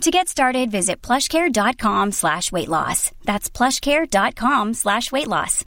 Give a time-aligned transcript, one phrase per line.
[0.00, 3.10] To get started, visit plushcare.com slash weight loss.
[3.24, 5.64] That's plushcare.com slash weight loss.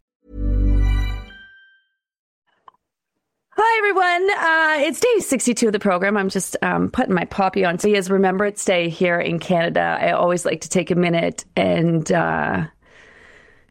[3.60, 4.30] Hi, everyone.
[4.30, 6.16] Uh, it's day 62 of the program.
[6.18, 7.80] I'm just um, putting my poppy on.
[7.80, 9.98] So, yes, Remembrance Day here in Canada.
[10.00, 12.68] I always like to take a minute and uh,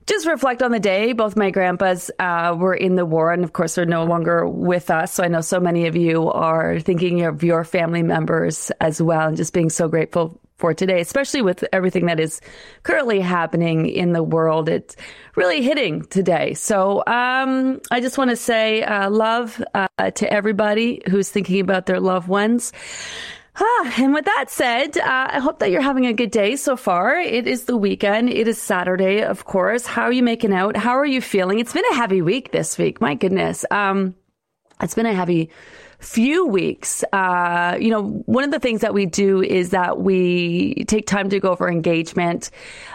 [0.09, 1.13] just reflect on the day.
[1.13, 4.91] Both my grandpas uh, were in the war and, of course, they're no longer with
[4.91, 5.13] us.
[5.13, 9.29] So I know so many of you are thinking of your family members as well
[9.29, 12.41] and just being so grateful for today, especially with everything that is
[12.83, 14.69] currently happening in the world.
[14.69, 14.97] It's
[15.35, 16.55] really hitting today.
[16.55, 21.87] So um, I just want to say uh, love uh, to everybody who's thinking about
[21.87, 22.73] their loved ones.
[23.59, 26.77] Ah, and with that said, uh, I hope that you're having a good day so
[26.77, 27.19] far.
[27.19, 28.29] It is the weekend.
[28.29, 29.87] It is Saturday, of course.
[29.87, 30.77] How are you making out?
[30.77, 31.59] How are you feeling?
[31.59, 33.01] It's been a heavy week this week.
[33.01, 33.65] My goodness.
[33.71, 34.15] Um,
[34.83, 35.51] it's been a heavy
[35.99, 40.85] few weeks, uh, you know, one of the things that we do is that we
[40.87, 42.51] take time to go over engagement,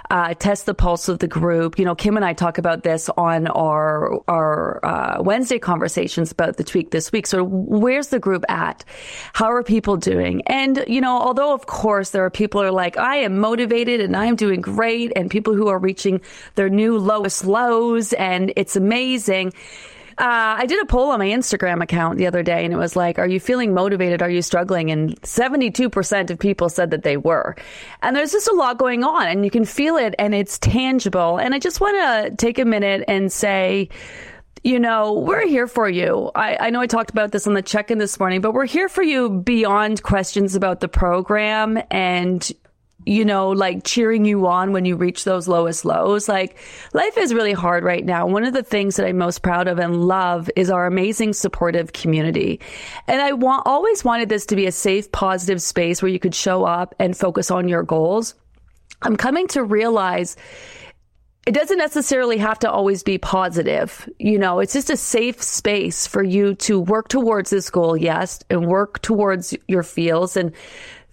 [0.10, 1.80] uh, test the pulse of the group.
[1.80, 6.58] You know, Kim and I talk about this on our our uh, Wednesday conversations about
[6.58, 7.26] the tweak this week.
[7.26, 8.86] So, where's the group at?
[9.34, 10.42] How are people doing?
[10.48, 14.02] And you know, although of course there are people who are like, I am motivated
[14.02, 16.22] and I'm doing great, and people who are reaching
[16.56, 19.54] their new lowest lows, and it's amazing
[20.18, 22.96] uh, I did a poll on my Instagram account the other day and it was
[22.96, 24.22] like, are you feeling motivated?
[24.22, 24.92] Are you struggling?
[24.92, 27.56] And 72% of people said that they were.
[28.02, 31.38] And there's just a lot going on and you can feel it and it's tangible.
[31.38, 33.90] And I just want to take a minute and say,
[34.64, 36.30] you know, we're here for you.
[36.36, 38.68] I, I, know I talked about this on the check in this morning, but we're
[38.68, 42.52] here for you beyond questions about the program and
[43.06, 46.30] you know, like cheering you on when you reach those lowest lows.
[46.30, 46.58] Like
[46.94, 48.28] life is really hard right now.
[48.28, 51.94] One of the things that I'm most proud of and love is our amazing supportive
[51.94, 52.60] community.
[53.08, 56.36] And I want, always wanted this to be a safe, positive space where you could
[56.36, 58.36] show up and focus on your goals.
[59.02, 60.38] I'm coming to realize
[61.48, 64.08] it doesn't necessarily have to always be positive.
[64.20, 68.44] You know, it's just a safe space for you to work towards this goal, yes,
[68.52, 70.52] and work towards your feels and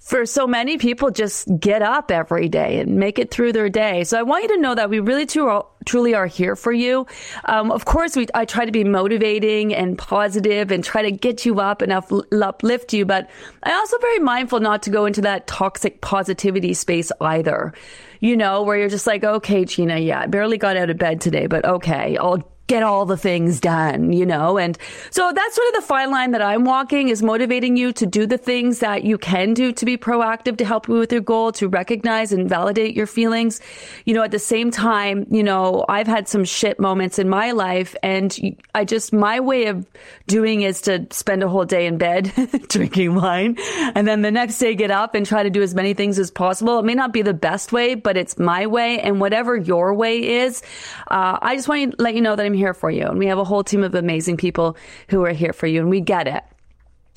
[0.09, 4.05] for so many people just get up every day and make it through their day.
[4.05, 7.07] So I want you to know that we really truly are here for you.
[7.45, 11.45] Um, of course, we, I try to be motivating and positive and try to get
[11.45, 13.29] you up and uplift you, but
[13.63, 17.75] I also very mindful not to go into that toxic positivity space either.
[18.21, 21.21] You know, where you're just like, okay, Gina, yeah, I barely got out of bed
[21.21, 24.59] today, but okay, I'll get all the things done, you know?
[24.59, 24.79] And
[25.11, 28.27] so that's sort of the fine line that I'm walking is motivating you to do
[28.27, 31.51] the things that you can do to be proactive to help you with your goal,
[31.53, 33.61] to recognize and validate your feelings.
[34.05, 37.53] You know, at the same time, you know, I've had some shit moments in my
[37.53, 38.39] life and
[38.75, 39.87] I just, my way of
[40.27, 42.33] doing is to spend a whole day in bed
[42.69, 43.57] drinking wine
[43.95, 46.31] and then the next day get up and try to do as many things as
[46.31, 46.79] possible.
[46.79, 50.43] It may not be the best way, but it's my way and whatever your way
[50.43, 50.63] is,
[51.11, 53.07] uh, I just want to let you know that I'm here for you.
[53.07, 54.77] And we have a whole team of amazing people
[55.09, 56.45] who are here for you, and we get it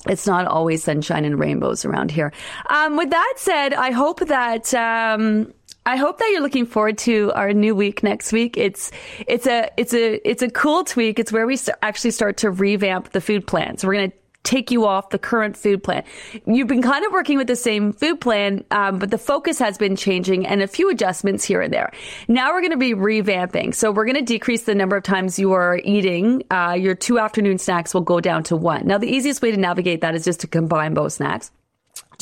[0.08, 2.32] it's not always sunshine and rainbows around here.
[2.68, 4.72] Um, with that said, I hope that.
[4.74, 5.52] Um,
[5.84, 8.56] I hope that you're looking forward to our new week next week.
[8.56, 8.92] It's
[9.26, 11.18] it's a it's a it's a cool tweak.
[11.18, 13.78] It's where we actually start to revamp the food plan.
[13.78, 16.04] So we're going to take you off the current food plan.
[16.46, 19.78] You've been kind of working with the same food plan, um, but the focus has
[19.78, 21.92] been changing and a few adjustments here and there.
[22.28, 23.74] Now we're going to be revamping.
[23.74, 26.42] So we're going to decrease the number of times you are eating.
[26.50, 28.86] Uh, your two afternoon snacks will go down to one.
[28.86, 31.50] Now, the easiest way to navigate that is just to combine both snacks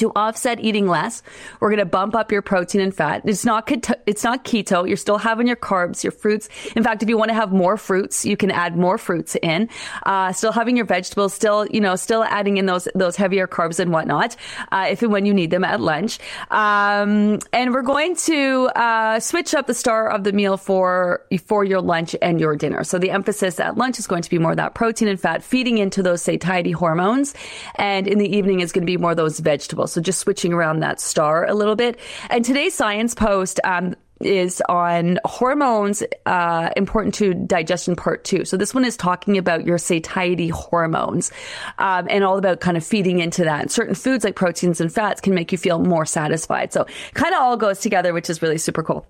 [0.01, 1.23] to offset eating less,
[1.61, 3.23] we're going to bump up your protein and fat.
[3.25, 4.87] It's not keto, it's not keto.
[4.89, 6.49] You're still having your carbs, your fruits.
[6.75, 9.69] In fact, if you want to have more fruits, you can add more fruits in.
[10.05, 13.79] Uh, still having your vegetables, still you know, still adding in those those heavier carbs
[13.79, 14.37] and whatnot,
[14.73, 16.19] uh, if and when you need them at lunch.
[16.51, 21.65] Um, and we're going to uh, switch up the star of the meal for for
[21.65, 22.85] your lunch and your dinner.
[22.85, 25.79] So the emphasis at lunch is going to be more that protein and fat feeding
[25.79, 27.35] into those satiety hormones,
[27.77, 29.90] and in the evening is going to be more those vegetables.
[29.91, 31.99] So just switching around that star a little bit.
[32.31, 38.45] And today's science post, um, is on hormones uh, important to digestion part two.
[38.45, 41.33] So this one is talking about your satiety hormones
[41.79, 43.63] um, and all about kind of feeding into that.
[43.63, 46.73] And certain foods like proteins and fats can make you feel more satisfied.
[46.73, 49.07] So kind of all goes together, which is really super cool.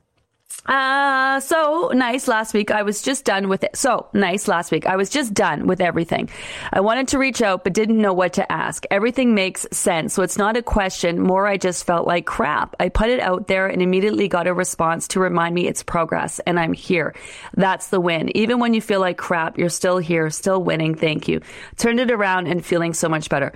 [0.67, 2.71] Uh, so nice last week.
[2.71, 3.77] I was just done with it.
[3.77, 4.87] So nice last week.
[4.87, 6.29] I was just done with everything.
[6.73, 8.85] I wanted to reach out, but didn't know what to ask.
[8.91, 10.15] Everything makes sense.
[10.15, 11.21] So it's not a question.
[11.21, 12.77] More, I just felt like crap.
[12.79, 16.41] I put it out there and immediately got a response to remind me it's progress
[16.41, 17.15] and I'm here.
[17.57, 18.37] That's the win.
[18.37, 20.95] Even when you feel like crap, you're still here, still winning.
[20.95, 21.41] Thank you.
[21.79, 23.53] Turned it around and feeling so much better.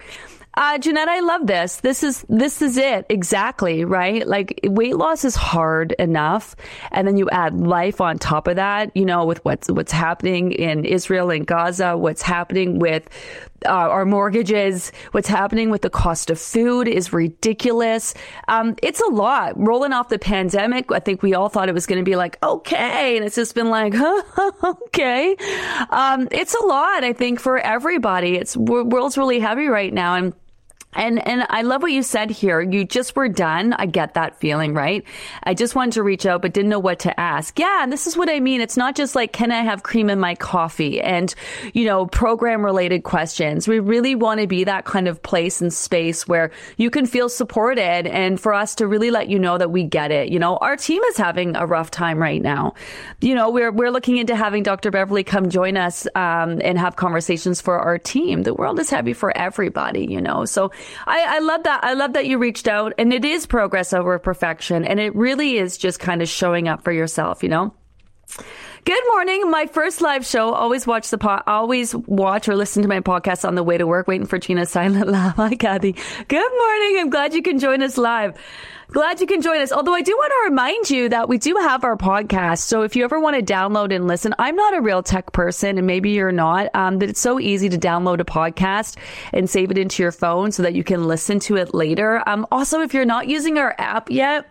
[0.57, 1.77] Uh, Jeanette, I love this.
[1.77, 4.27] This is this is it exactly right.
[4.27, 6.55] Like weight loss is hard enough,
[6.93, 8.97] and then you add life on top of that.
[8.97, 13.09] You know, with what's what's happening in Israel and Gaza, what's happening with
[13.67, 18.15] uh, our mortgages, what's happening with the cost of food is ridiculous.
[18.47, 19.55] Um, it's a lot.
[19.57, 22.39] Rolling off the pandemic, I think we all thought it was going to be like
[22.43, 24.53] okay, and it's just been like huh,
[24.87, 25.37] okay.
[25.91, 27.03] Um, it's a lot.
[27.03, 30.33] I think for everybody, it's world's really heavy right now, and
[30.95, 32.61] and and I love what you said here.
[32.61, 33.73] You just were done.
[33.73, 35.05] I get that feeling, right?
[35.43, 37.59] I just wanted to reach out but didn't know what to ask.
[37.59, 38.61] Yeah, and this is what I mean.
[38.61, 41.35] It's not just like can I have cream in my coffee and
[41.73, 43.67] you know, program related questions.
[43.67, 47.29] We really want to be that kind of place and space where you can feel
[47.29, 50.29] supported and for us to really let you know that we get it.
[50.29, 52.75] You know, our team is having a rough time right now.
[53.21, 54.91] You know, we're we're looking into having Dr.
[54.91, 58.43] Beverly come join us um, and have conversations for our team.
[58.43, 60.45] The world is heavy for everybody, you know.
[60.45, 60.71] So
[61.07, 61.83] I, I love that.
[61.85, 64.85] I love that you reached out and it is progress over perfection.
[64.85, 67.75] And it really is just kind of showing up for yourself, you know?
[68.85, 69.51] Good morning.
[69.51, 70.53] My first live show.
[70.53, 73.87] Always watch the po- always watch or listen to my podcast on the way to
[73.87, 74.07] work.
[74.07, 75.37] Waiting for Gina's silent laugh.
[75.37, 75.93] Hi, Kathy.
[76.29, 76.99] Good morning.
[76.99, 78.37] I'm glad you can join us live.
[78.95, 79.73] Glad you can join us.
[79.73, 82.59] Although I do want to remind you that we do have our podcast.
[82.59, 85.79] So if you ever want to download and listen, I'm not a real tech person
[85.79, 88.97] and maybe you're not, um, but it's so easy to download a podcast
[89.33, 92.23] and save it into your phone so that you can listen to it later.
[92.29, 94.47] Um, also, if you're not using our app yet,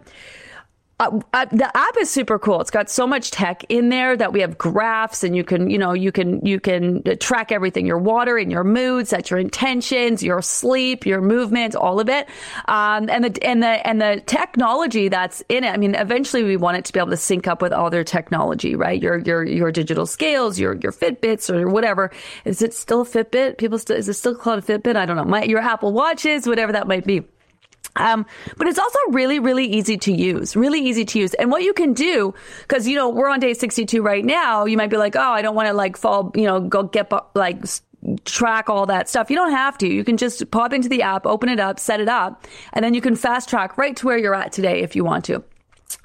[1.04, 2.62] uh, uh, the app is super cool.
[2.62, 5.78] It's got so much tech in there that we have graphs and you can, you
[5.78, 10.24] know, you can, you can track everything, your water and your mood, set your intentions,
[10.24, 12.28] your sleep, your movements, all of it.
[12.66, 15.70] Um, and the, and the, and the technology that's in it.
[15.70, 18.04] I mean, eventually we want it to be able to sync up with all their
[18.04, 19.02] technology, right?
[19.02, 22.12] Your, your, your digital scales, your, your Fitbits or whatever.
[22.46, 23.58] Is it still Fitbit?
[23.58, 24.96] People still, is it still called Fitbit?
[24.96, 25.26] I don't know.
[25.26, 27.24] My, your Apple watches, whatever that might be.
[27.96, 28.26] Um,
[28.58, 31.34] but it's also really, really easy to use, really easy to use.
[31.36, 32.34] And what you can do,
[32.68, 34.66] cause, you know, we're on day 62 right now.
[34.66, 37.12] You might be like, Oh, I don't want to like fall, you know, go get
[37.36, 37.64] like
[38.26, 39.30] track all that stuff.
[39.30, 39.88] You don't have to.
[39.88, 42.94] You can just pop into the app, open it up, set it up, and then
[42.94, 45.44] you can fast track right to where you're at today if you want to.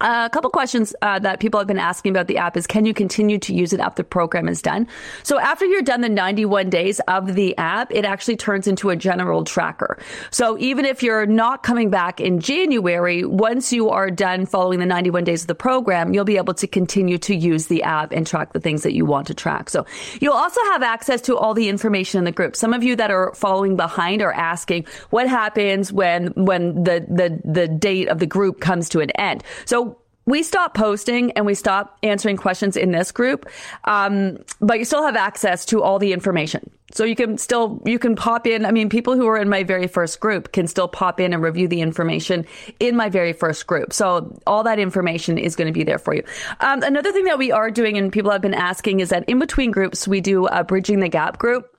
[0.00, 2.84] Uh, a couple questions uh, that people have been asking about the app is can
[2.84, 4.86] you continue to use it after the program is done?
[5.24, 8.96] So after you're done the 91 days of the app, it actually turns into a
[8.96, 9.98] general tracker.
[10.30, 14.86] So even if you're not coming back in January, once you are done following the
[14.86, 18.24] 91 days of the program, you'll be able to continue to use the app and
[18.24, 19.68] track the things that you want to track.
[19.68, 19.84] So
[20.20, 22.54] you'll also have access to all the information in the group.
[22.54, 27.40] Some of you that are following behind are asking what happens when when the the
[27.44, 29.42] the date of the group comes to an end.
[29.64, 29.87] So
[30.28, 33.48] we stop posting and we stop answering questions in this group,
[33.84, 36.70] um, but you still have access to all the information.
[36.92, 38.66] So you can still you can pop in.
[38.66, 41.42] I mean, people who are in my very first group can still pop in and
[41.42, 42.46] review the information
[42.78, 43.92] in my very first group.
[43.92, 46.22] So all that information is going to be there for you.
[46.60, 49.38] Um, another thing that we are doing, and people have been asking, is that in
[49.38, 51.77] between groups we do a bridging the gap group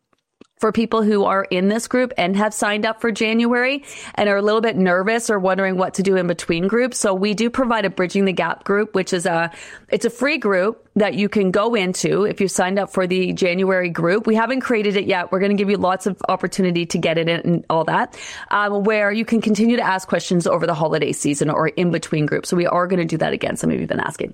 [0.59, 3.83] for people who are in this group and have signed up for January
[4.15, 6.99] and are a little bit nervous or wondering what to do in between groups.
[6.99, 9.51] So we do provide a bridging the gap group, which is a,
[9.87, 13.31] it's a free group that you can go into if you signed up for the
[13.31, 14.27] January group.
[14.27, 15.31] We haven't created it yet.
[15.31, 18.19] We're going to give you lots of opportunity to get in it and all that,
[18.51, 22.25] um, where you can continue to ask questions over the holiday season or in between
[22.25, 22.49] groups.
[22.49, 23.55] So we are going to do that again.
[23.55, 24.33] Some of you have been asking.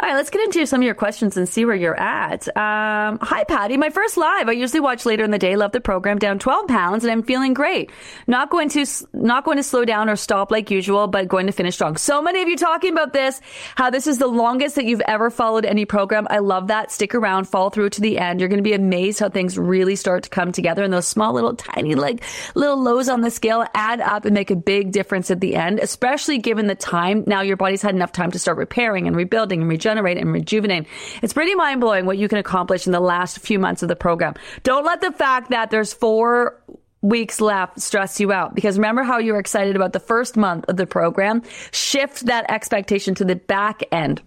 [0.00, 2.46] All right, let's get into some of your questions and see where you're at.
[2.56, 3.76] Um, hi, Patty.
[3.76, 4.48] My first live.
[4.48, 5.56] I usually watch later in the day.
[5.56, 6.18] Love the program.
[6.18, 7.90] Down 12 pounds and I'm feeling great.
[8.28, 11.52] Not going to, not going to slow down or stop like usual, but going to
[11.52, 11.96] finish strong.
[11.96, 13.40] So many of you talking about this,
[13.74, 16.28] how this is the longest that you've ever followed any program.
[16.30, 16.92] I love that.
[16.92, 18.38] Stick around, follow through to the end.
[18.38, 21.32] You're going to be amazed how things really start to come together and those small
[21.32, 22.22] little tiny like
[22.54, 25.80] little lows on the scale add up and make a big difference at the end,
[25.80, 27.24] especially given the time.
[27.26, 30.86] Now your body's had enough time to start repairing and rebuilding and regenerate and rejuvenate.
[31.22, 33.96] It's pretty mind blowing what you can accomplish in the last few months of the
[33.96, 34.34] program.
[34.62, 36.62] Don't let the fact that there's four
[37.00, 40.66] weeks left stress you out because remember how you were excited about the first month
[40.68, 41.42] of the program?
[41.70, 44.20] Shift that expectation to the back end.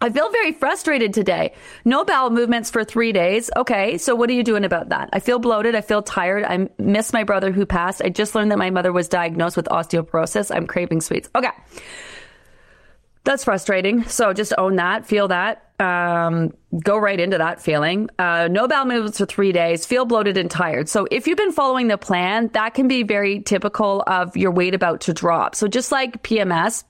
[0.00, 1.54] I feel very frustrated today.
[1.84, 3.50] No bowel movements for three days.
[3.56, 5.08] Okay, so what are you doing about that?
[5.14, 5.74] I feel bloated.
[5.74, 6.44] I feel tired.
[6.44, 8.02] I miss my brother who passed.
[8.04, 10.54] I just learned that my mother was diagnosed with osteoporosis.
[10.54, 11.30] I'm craving sweets.
[11.34, 11.50] Okay.
[13.24, 14.04] That's frustrating.
[14.04, 16.52] So just own that, feel that, um,
[16.82, 18.08] go right into that feeling.
[18.18, 20.88] Uh, no bowel movements for three days, feel bloated and tired.
[20.88, 24.74] So if you've been following the plan, that can be very typical of your weight
[24.74, 25.54] about to drop.
[25.54, 26.84] So just like PMS,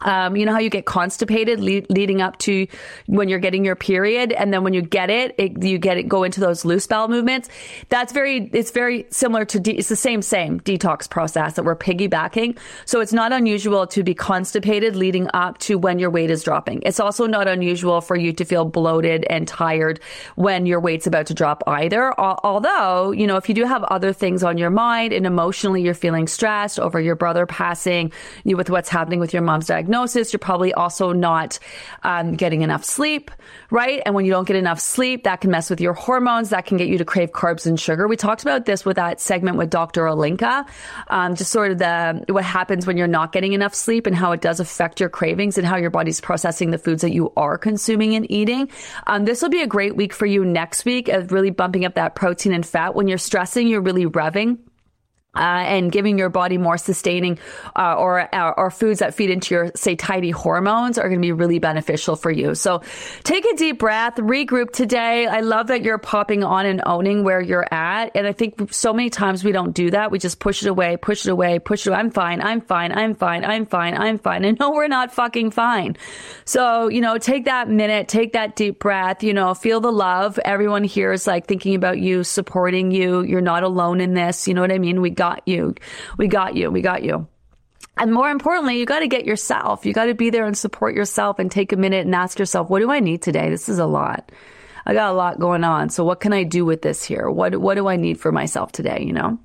[0.00, 2.68] um, you know how you get constipated le- leading up to
[3.06, 6.04] when you're getting your period, and then when you get it, it, you get it
[6.04, 7.48] go into those loose bowel movements.
[7.88, 11.74] That's very it's very similar to de- it's the same same detox process that we're
[11.74, 12.56] piggybacking.
[12.84, 16.82] So it's not unusual to be constipated leading up to when your weight is dropping.
[16.86, 19.98] It's also not unusual for you to feel bloated and tired
[20.36, 22.14] when your weight's about to drop either.
[22.20, 25.92] Although you know if you do have other things on your mind and emotionally you're
[25.92, 28.12] feeling stressed over your brother passing,
[28.44, 30.32] you with what's happening with your mom's diagnosis diagnosis.
[30.32, 31.58] You're probably also not
[32.02, 33.30] um, getting enough sleep,
[33.70, 34.02] right?
[34.04, 36.50] And when you don't get enough sleep, that can mess with your hormones.
[36.50, 38.06] That can get you to crave carbs and sugar.
[38.06, 40.04] We talked about this with that segment with Dr.
[40.04, 40.68] Olinka,
[41.08, 44.32] um, just sort of the what happens when you're not getting enough sleep and how
[44.32, 47.56] it does affect your cravings and how your body's processing the foods that you are
[47.56, 48.68] consuming and eating.
[49.06, 51.94] Um, this will be a great week for you next week of really bumping up
[51.94, 52.94] that protein and fat.
[52.94, 54.58] When you're stressing, you're really revving
[55.38, 57.38] uh, and giving your body more sustaining
[57.76, 61.32] uh, or, uh, or foods that feed into your satiety hormones are going to be
[61.32, 62.54] really beneficial for you.
[62.54, 62.82] So
[63.24, 65.26] take a deep breath, regroup today.
[65.26, 68.10] I love that you're popping on and owning where you're at.
[68.14, 70.10] And I think so many times we don't do that.
[70.10, 71.98] We just push it away, push it away, push it away.
[71.98, 72.40] I'm fine.
[72.40, 72.92] I'm fine.
[72.92, 73.44] I'm fine.
[73.44, 73.94] I'm fine.
[73.94, 74.44] I'm fine.
[74.44, 75.96] And no, we're not fucking fine.
[76.44, 80.38] So, you know, take that minute, take that deep breath, you know, feel the love.
[80.44, 83.22] Everyone here is like thinking about you, supporting you.
[83.22, 84.48] You're not alone in this.
[84.48, 85.00] You know what I mean?
[85.00, 85.74] We got you.
[86.16, 86.70] We got you.
[86.70, 87.26] We got you.
[87.96, 89.84] And more importantly, you got to get yourself.
[89.84, 92.70] You got to be there and support yourself and take a minute and ask yourself,
[92.70, 93.50] what do I need today?
[93.50, 94.30] This is a lot.
[94.86, 95.90] I got a lot going on.
[95.90, 97.28] So what can I do with this here?
[97.28, 99.02] What, what do I need for myself today?
[99.04, 99.38] You know?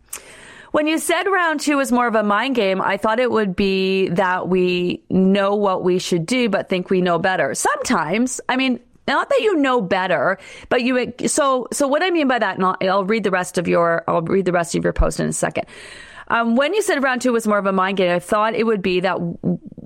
[0.71, 3.55] When you said round two is more of a mind game, I thought it would
[3.55, 7.53] be that we know what we should do, but think we know better.
[7.53, 10.37] Sometimes, I mean, not that you know better,
[10.69, 13.57] but you, so, so what I mean by that, and I'll, I'll read the rest
[13.57, 15.65] of your, I'll read the rest of your post in a second.
[16.29, 18.65] Um, when you said round two was more of a mind game, I thought it
[18.65, 19.19] would be that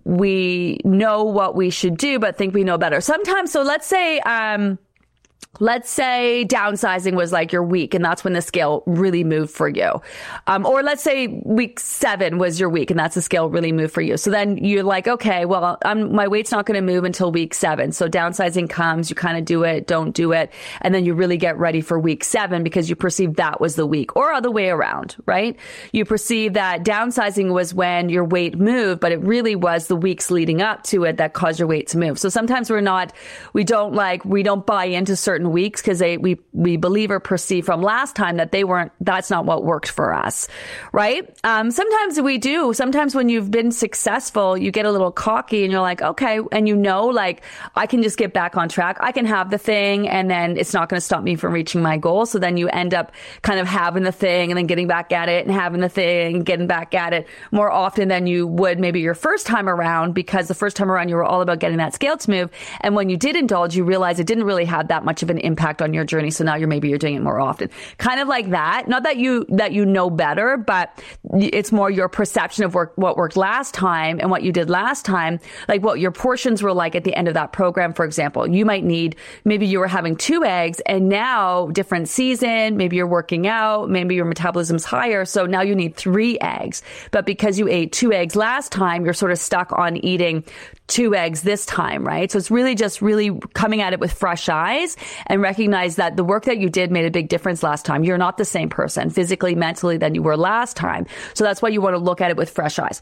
[0.04, 3.02] we know what we should do, but think we know better.
[3.02, 4.78] Sometimes, so let's say, um,
[5.60, 9.68] let's say downsizing was like your week and that's when the scale really moved for
[9.68, 10.02] you.
[10.46, 13.94] Um, or let's say week seven was your week and that's the scale really moved
[13.94, 14.18] for you.
[14.18, 17.54] So then you're like, okay, well, I'm, my weight's not going to move until week
[17.54, 17.92] seven.
[17.92, 20.52] So downsizing comes, you kind of do it, don't do it.
[20.82, 23.86] And then you really get ready for week seven because you perceive that was the
[23.86, 25.58] week or other way around, right?
[25.92, 30.30] You perceive that downsizing was when your weight moved, but it really was the weeks
[30.30, 32.20] leading up to it that caused your weight to move.
[32.20, 33.14] So sometimes we're not,
[33.54, 37.20] we don't like, we don't buy into certain weeks because they we we believe or
[37.20, 40.48] perceive from last time that they weren't that's not what worked for us
[40.92, 41.38] right?
[41.44, 42.74] Um, sometimes we do.
[42.74, 46.40] Sometimes when you've been successful you get a little cocky and you're like okay.
[46.52, 47.44] And you know like
[47.76, 48.98] i can just get back on track.
[49.00, 51.82] I can have the thing and then it's not going to stop me from reaching
[51.82, 52.26] my goal.
[52.26, 53.12] So then you end up
[53.42, 56.42] kind of having the thing and then getting back at it and having the thing
[56.42, 60.48] getting back at it more often than you would maybe your first time around because
[60.48, 62.50] the first time around you were all about getting that scale to move.
[62.82, 65.38] And when you did indulge you realize it didn't really have that much of an
[65.38, 66.32] impact on your journey.
[66.32, 67.70] So now you're maybe you're doing it more often.
[67.98, 68.88] Kind of like that.
[68.88, 73.18] Not that you that you know better, but it's more your perception of work, what
[73.18, 75.40] worked last time and what you did last time.
[75.68, 78.48] Like what your portions were like at the end of that program, for example.
[78.48, 83.08] You might need maybe you were having two eggs and now different season, maybe you're
[83.08, 86.82] working out, maybe your metabolism's higher, so now you need three eggs.
[87.12, 90.44] But because you ate two eggs last time, you're sort of stuck on eating
[90.88, 92.32] two eggs this time, right?
[92.32, 96.24] So it's really just really coming at it with fresh eyes and recognize that the
[96.24, 98.04] work that you did made a big difference last time.
[98.04, 101.06] You're not the same person physically, mentally than you were last time.
[101.34, 103.02] So that's why you want to look at it with fresh eyes.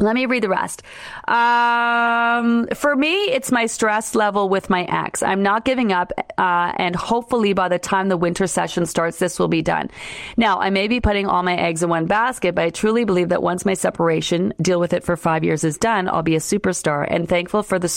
[0.00, 0.84] Let me read the rest.
[1.26, 5.24] Um, for me, it's my stress level with my ex.
[5.24, 9.40] I'm not giving up, uh, and hopefully by the time the winter session starts, this
[9.40, 9.90] will be done.
[10.36, 13.30] Now, I may be putting all my eggs in one basket, but I truly believe
[13.30, 16.40] that once my separation, deal with it for five years is done, I'll be a
[16.40, 17.88] superstar and thankful for the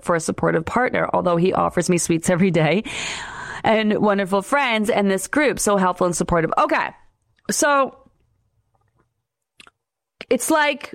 [0.00, 1.08] for a supportive partner.
[1.12, 2.82] Although he offers me sweets every day,
[3.64, 6.52] and wonderful friends, and this group so helpful and supportive.
[6.58, 6.90] Okay,
[7.50, 7.98] so
[10.30, 10.94] it's like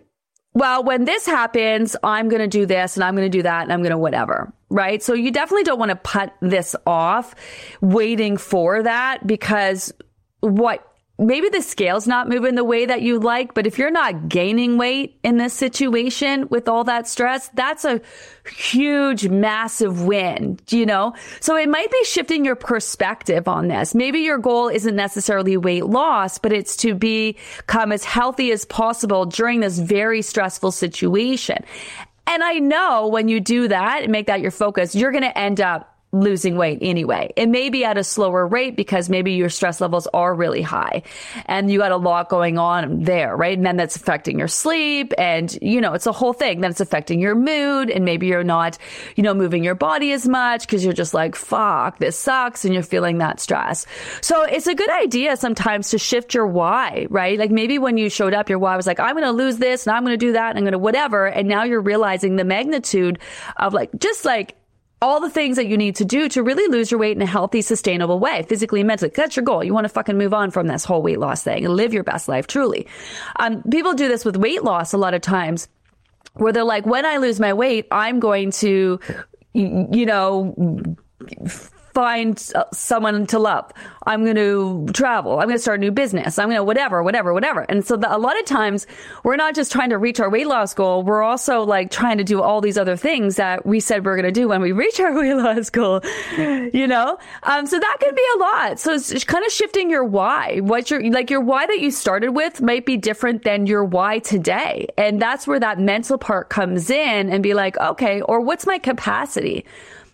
[0.54, 3.64] well, when this happens, I'm going to do this and I'm going to do that
[3.64, 4.52] and I'm going to whatever.
[4.70, 5.02] Right.
[5.02, 7.36] So you definitely don't want to put this off
[7.82, 9.94] waiting for that because
[10.42, 10.86] what
[11.20, 14.78] maybe the scale's not moving the way that you like, but if you're not gaining
[14.78, 18.02] weight in this situation with all that stress, that's a
[18.56, 21.14] huge, massive win, you know?
[21.42, 23.94] So it might be shifting your perspective on this.
[23.94, 29.26] Maybe your goal isn't necessarily weight loss, but it's to become as healthy as possible
[29.26, 31.64] during this very stressful situation.
[32.28, 35.38] And I know when you do that and make that your focus, you're going to
[35.38, 37.32] end up losing weight anyway.
[37.36, 41.04] It may be at a slower rate because maybe your stress levels are really high
[41.46, 43.56] and you got a lot going on there, right?
[43.56, 46.62] And then that's affecting your sleep and, you know, it's a whole thing.
[46.62, 48.78] Then it's affecting your mood and maybe you're not,
[49.16, 52.74] you know, moving your body as much because you're just like, fuck, this sucks and
[52.74, 53.86] you're feeling that stress.
[54.22, 57.38] So it's a good idea sometimes to shift your why, right?
[57.38, 59.86] Like maybe when you showed up, your why was like, I'm going to lose this
[59.86, 61.28] and I'm going to do that and I'm going to whatever.
[61.28, 63.20] And now you're realizing the magnitude
[63.58, 64.56] of like, just like
[65.02, 67.26] all the things that you need to do to really lose your weight in a
[67.26, 69.12] healthy, sustainable way, physically and mentally.
[69.16, 69.64] That's your goal.
[69.64, 72.04] You want to fucking move on from this whole weight loss thing and live your
[72.04, 72.88] best life, truly.
[73.38, 75.70] Um, people do this with weight loss a lot of times
[76.34, 79.00] where they're like, when I lose my weight, I'm going to,
[79.54, 80.54] you know,
[82.00, 83.70] find uh, someone to love.
[84.08, 85.34] I'm going to travel.
[85.40, 86.40] I'm going to start a new business.
[86.40, 87.66] I'm going to whatever, whatever, whatever.
[87.68, 88.88] And so the, a lot of times
[89.26, 91.04] we're not just trying to reach our weight loss goal.
[91.04, 94.34] We're also like trying to do all these other things that we said we're going
[94.34, 96.00] to do when we reach our weight loss goal,
[96.38, 97.18] you know?
[97.44, 98.80] Um, so that can be a lot.
[98.80, 100.62] So it's kind of shifting your why.
[100.62, 104.20] What your, like your why that you started with might be different than your why
[104.20, 104.88] today.
[104.98, 108.78] And that's where that mental part comes in and be like, okay, or what's my
[108.78, 109.66] capacity?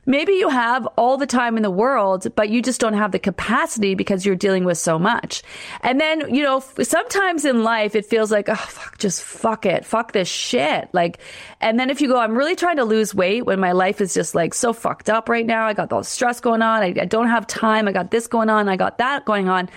[0.06, 3.20] Maybe you have all the time in the world, but you just don't have the
[3.20, 5.42] capacity because you're dealing with so much.
[5.82, 9.86] And then, you know, sometimes in life it feels like, oh, fuck, just fuck it.
[9.86, 10.90] Fuck this shit.
[10.94, 11.20] Like,
[11.60, 14.14] and then if you go, I'm really trying to lose weight when my life is
[14.14, 15.66] just like so fucked up right now.
[15.66, 16.82] I got all the stress going on.
[16.82, 17.88] I, I don't have time.
[17.88, 18.70] I got this going on.
[18.70, 19.70] I got that going on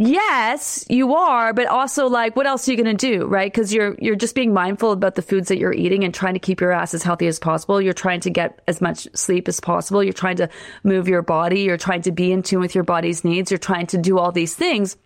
[0.00, 3.26] yes, you are, but also like, what else are you going to do?
[3.26, 3.52] Right.
[3.52, 6.40] Cause you're, you're just being mindful about the foods that you're eating and trying to
[6.40, 7.80] keep your ass as healthy as possible.
[7.80, 10.02] You're trying to get as much sleep as possible.
[10.02, 10.48] You're trying to
[10.84, 11.60] move your body.
[11.60, 13.50] You're trying to be in tune with your body's needs.
[13.50, 14.96] You're trying to do all these things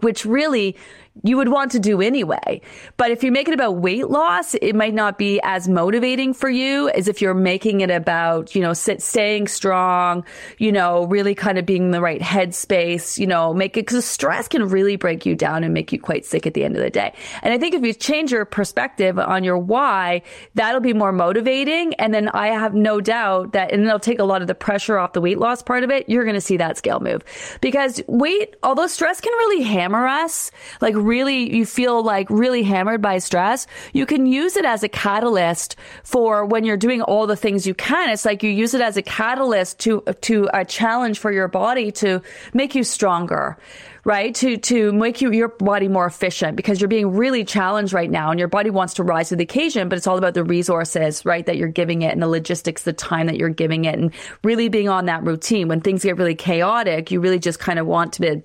[0.00, 0.76] which really
[1.24, 2.60] you would want to do anyway.
[2.96, 6.48] But if you make it about weight loss, it might not be as motivating for
[6.48, 10.24] you as if you're making it about, you know, sit, staying strong,
[10.58, 14.04] you know, really kind of being in the right headspace, you know, make it, cause
[14.04, 16.82] stress can really break you down and make you quite sick at the end of
[16.82, 17.12] the day.
[17.42, 20.22] And I think if you change your perspective on your why,
[20.54, 21.94] that'll be more motivating.
[21.94, 24.98] And then I have no doubt that, and it'll take a lot of the pressure
[24.98, 26.08] off the weight loss part of it.
[26.08, 27.22] You're going to see that scale move
[27.60, 33.02] because weight, although stress can really hammer us, like really, you feel like really hammered
[33.02, 37.36] by stress, you can use it as a catalyst for when you're doing all the
[37.36, 38.10] things you can.
[38.10, 41.92] It's like you use it as a catalyst to, to a challenge for your body
[41.92, 42.22] to
[42.54, 43.58] make you stronger
[44.04, 44.34] right?
[44.36, 48.30] To, to make you, your body more efficient because you're being really challenged right now
[48.30, 51.24] and your body wants to rise to the occasion, but it's all about the resources,
[51.24, 51.46] right?
[51.46, 54.12] That you're giving it and the logistics, the time that you're giving it and
[54.42, 55.68] really being on that routine.
[55.68, 58.42] When things get really chaotic, you really just kind of want to be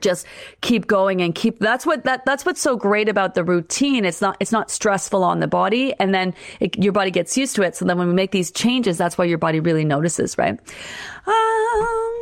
[0.00, 0.26] just
[0.60, 4.04] keep going and keep that's what that that's what's so great about the routine.
[4.04, 7.56] It's not it's not stressful on the body and then it, your body gets used
[7.56, 7.76] to it.
[7.76, 10.58] So then when we make these changes that's why your body really notices right?
[11.26, 12.21] Um,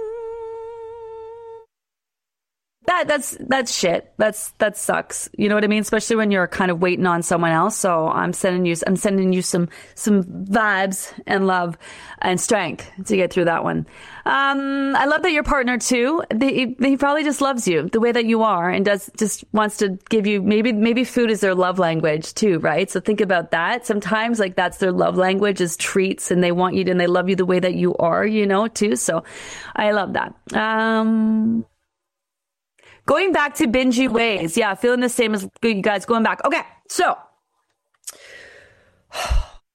[2.90, 4.12] that that's that's shit.
[4.16, 5.29] That's that sucks.
[5.38, 5.81] You know what I mean?
[5.81, 7.76] Especially when you're kind of waiting on someone else.
[7.76, 11.79] So I'm sending you I'm sending you some some vibes and love
[12.20, 13.87] and strength to get through that one.
[14.26, 16.24] Um, I love that your partner too.
[16.40, 19.76] He, he probably just loves you the way that you are and does just wants
[19.79, 22.90] to give you maybe maybe food is their love language too, right?
[22.90, 23.87] So think about that.
[23.87, 27.07] Sometimes like that's their love language is treats and they want you to, and they
[27.07, 28.96] love you the way that you are, you know, too.
[28.96, 29.22] So
[29.76, 30.35] I love that.
[30.53, 31.64] Um
[33.11, 34.57] Going back to bingy ways.
[34.57, 36.44] Yeah, feeling the same as you guys going back.
[36.44, 37.18] Okay, so.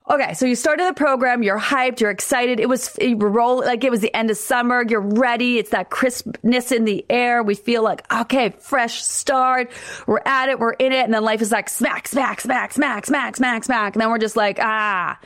[0.07, 2.59] Okay, so you started the program, you're hyped, you're excited.
[2.59, 4.85] It was you roll like it was the end of summer.
[4.87, 5.57] You're ready.
[5.57, 7.41] It's that crispness in the air.
[7.41, 9.71] We feel like okay, fresh start.
[10.05, 13.07] We're at it, we're in it, and then life is like smack, smack, smack, smack,
[13.07, 15.17] smack, smack, smack, and then we're just like ah,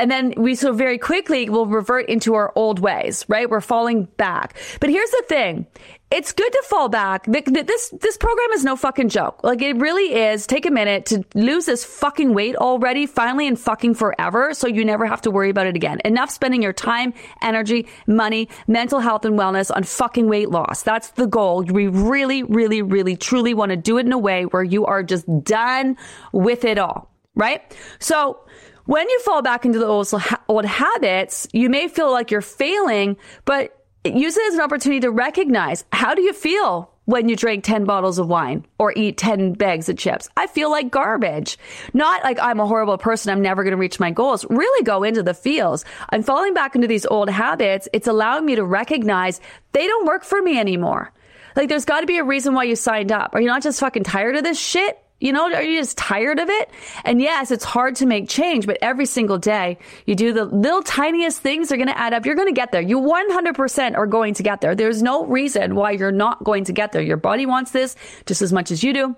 [0.00, 3.48] and then we so very quickly will revert into our old ways, right?
[3.48, 4.56] We're falling back.
[4.80, 5.64] But here's the thing:
[6.10, 7.24] it's good to fall back.
[7.26, 9.42] This this program is no fucking joke.
[9.42, 10.46] Like it really is.
[10.46, 14.84] Take a minute to lose this fucking weight already, finally and fucking forever, so you
[14.84, 16.00] never have to worry about it again.
[16.04, 20.82] Enough spending your time, energy, money, mental health, and wellness on fucking weight loss.
[20.82, 21.64] That's the goal.
[21.64, 25.02] We really, really, really, truly want to do it in a way where you are
[25.02, 25.96] just done
[26.32, 27.60] with it all, right?
[27.98, 28.40] So.
[28.86, 30.12] When you fall back into the old,
[30.46, 35.10] old habits, you may feel like you're failing, but use it as an opportunity to
[35.10, 39.54] recognize how do you feel when you drink 10 bottles of wine or eat 10
[39.54, 40.28] bags of chips.
[40.36, 41.58] I feel like garbage.
[41.92, 43.30] Not like I'm a horrible person.
[43.30, 44.44] I'm never going to reach my goals.
[44.48, 45.84] Really go into the feels.
[46.10, 47.88] I'm falling back into these old habits.
[47.92, 49.40] It's allowing me to recognize
[49.72, 51.12] they don't work for me anymore.
[51.56, 53.34] Like there's got to be a reason why you signed up.
[53.34, 54.98] Are you not just fucking tired of this shit?
[55.24, 56.68] You know, are you just tired of it?
[57.02, 60.82] And yes, it's hard to make change, but every single day you do the little
[60.82, 62.26] tiniest things are going to add up.
[62.26, 62.82] You're going to get there.
[62.82, 64.74] You 100% are going to get there.
[64.74, 67.00] There's no reason why you're not going to get there.
[67.00, 69.16] Your body wants this just as much as you do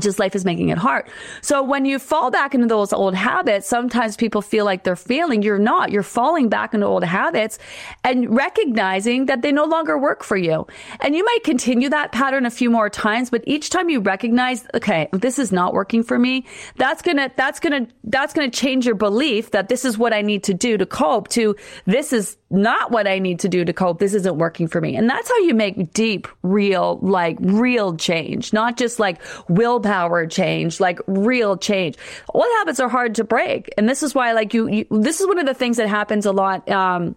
[0.00, 1.08] just life is making it hard.
[1.40, 5.42] So when you fall back into those old habits, sometimes people feel like they're failing.
[5.42, 5.90] You're not.
[5.90, 7.58] You're falling back into old habits
[8.04, 10.66] and recognizing that they no longer work for you.
[11.00, 14.66] And you might continue that pattern a few more times, but each time you recognize,
[14.74, 18.94] okay, this is not working for me, that's gonna, that's gonna, that's gonna change your
[18.94, 22.90] belief that this is what I need to do to cope to this is not
[22.90, 23.98] what I need to do to cope.
[23.98, 24.96] This isn't working for me.
[24.96, 30.80] And that's how you make deep, real, like real change, not just like willpower change,
[30.80, 31.96] like real change.
[32.32, 33.72] Old habits are hard to break.
[33.76, 36.24] And this is why, like you, you this is one of the things that happens
[36.24, 36.68] a lot.
[36.70, 37.16] Um,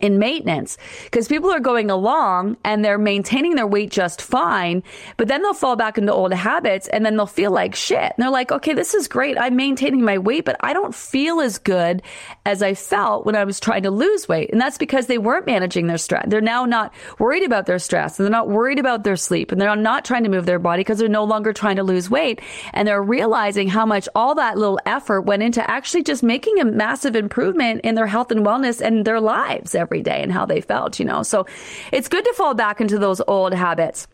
[0.00, 4.82] in maintenance because people are going along and they're maintaining their weight just fine,
[5.16, 7.98] but then they'll fall back into old habits and then they'll feel like shit.
[7.98, 9.38] And they're like, okay, this is great.
[9.38, 12.02] I'm maintaining my weight, but I don't feel as good
[12.46, 14.50] as I felt when I was trying to lose weight.
[14.50, 16.26] And that's because they weren't managing their stress.
[16.28, 19.60] They're now not worried about their stress and they're not worried about their sleep and
[19.60, 22.40] they're not trying to move their body because they're no longer trying to lose weight.
[22.72, 26.64] And they're realizing how much all that little effort went into actually just making a
[26.64, 30.60] massive improvement in their health and wellness and their lives every day and how they
[30.60, 31.22] felt, you know.
[31.22, 31.46] So
[31.92, 34.06] it's good to fall back into those old habits.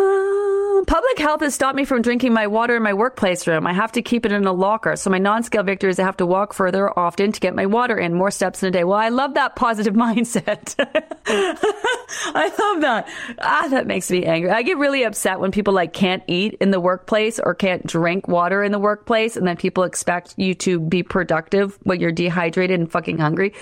[0.00, 3.66] Uh, public health has stopped me from drinking my water in my workplace room.
[3.66, 4.96] I have to keep it in a locker.
[4.96, 8.14] So my non-scale victories, I have to walk further often to get my water in,
[8.14, 8.84] more steps in a day.
[8.84, 10.74] Well, I love that positive mindset.
[11.28, 13.08] I love that.
[13.40, 14.50] Ah, that makes me angry.
[14.50, 18.26] I get really upset when people like can't eat in the workplace or can't drink
[18.26, 19.36] water in the workplace.
[19.36, 23.54] And then people expect you to be productive when you're dehydrated and fucking hungry.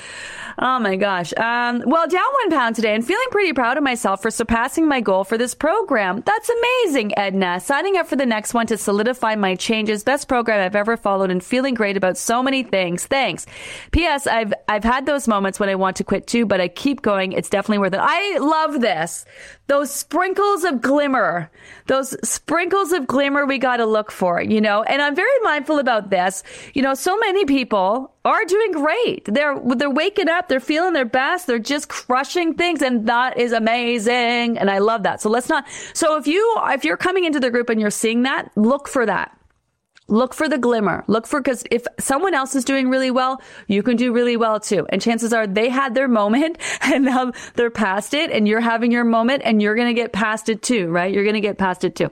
[0.58, 1.32] Oh my gosh.
[1.36, 5.00] Um, well, down one pound today and feeling pretty proud of myself for surpassing my
[5.00, 6.22] goal for this program.
[6.28, 7.58] That's amazing, Edna.
[7.58, 10.04] Signing up for the next one to solidify my changes.
[10.04, 13.06] Best program I've ever followed and feeling great about so many things.
[13.06, 13.46] Thanks.
[13.92, 14.26] P.S.
[14.26, 17.32] I've, I've had those moments when I want to quit too, but I keep going.
[17.32, 18.00] It's definitely worth it.
[18.02, 19.24] I love this.
[19.68, 21.50] Those sprinkles of glimmer,
[21.86, 25.78] those sprinkles of glimmer we got to look for, you know, and I'm very mindful
[25.78, 26.42] about this.
[26.74, 29.26] You know, so many people are doing great.
[29.26, 30.48] They're, they're waking up.
[30.48, 31.46] They're feeling their best.
[31.46, 32.82] They're just crushing things.
[32.82, 34.58] And that is amazing.
[34.58, 35.20] And I love that.
[35.20, 38.22] So let's not, so if you, if you're coming into the group and you're seeing
[38.22, 39.37] that, look for that.
[40.08, 41.04] Look for the glimmer.
[41.06, 44.58] Look for, cause if someone else is doing really well, you can do really well
[44.58, 44.86] too.
[44.88, 48.90] And chances are they had their moment and now they're past it and you're having
[48.90, 51.12] your moment and you're going to get past it too, right?
[51.12, 52.10] You're going to get past it too.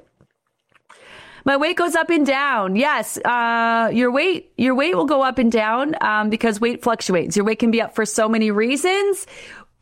[1.46, 2.74] My weight goes up and down.
[2.74, 7.36] Yes, uh, your weight your weight will go up and down um, because weight fluctuates.
[7.36, 9.28] Your weight can be up for so many reasons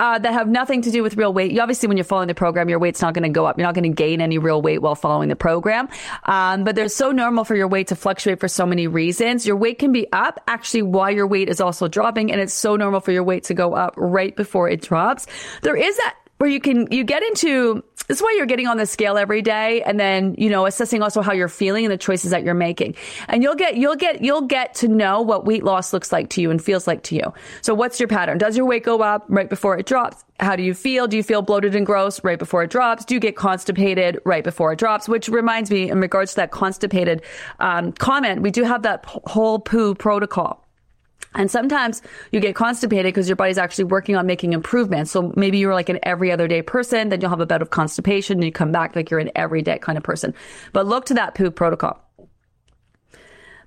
[0.05, 1.51] uh, that have nothing to do with real weight.
[1.51, 3.57] You, obviously, when you're following the program, your weight's not going to go up.
[3.57, 5.89] You're not going to gain any real weight while following the program.
[6.25, 9.47] Um, but they're so normal for your weight to fluctuate for so many reasons.
[9.47, 12.31] Your weight can be up actually while your weight is also dropping.
[12.31, 15.27] And it's so normal for your weight to go up right before it drops.
[15.63, 18.77] There is that where you can, you get into, this is why you're getting on
[18.77, 21.97] the scale every day and then, you know, assessing also how you're feeling and the
[21.97, 22.95] choices that you're making.
[23.29, 26.43] And you'll get, you'll get, you'll get to know what weight loss looks like to
[26.43, 27.33] you and feels like to you.
[27.63, 28.37] So what's your pattern?
[28.39, 30.25] Does your weight go up right before it drops?
[30.41, 31.07] How do you feel?
[31.07, 33.05] Do you feel bloated and gross right before it drops?
[33.05, 35.09] Do you get constipated right before it drops?
[35.09, 37.23] Which reminds me, in regards to that constipated
[37.61, 40.64] um, comment, we do have that whole poo protocol.
[41.35, 45.11] And sometimes you get constipated because your body's actually working on making improvements.
[45.11, 47.71] So maybe you're like an every other day person, then you'll have a bout of
[47.71, 50.35] constipation and you come back like you're an everyday kind of person.
[50.73, 52.01] But look to that poop protocol.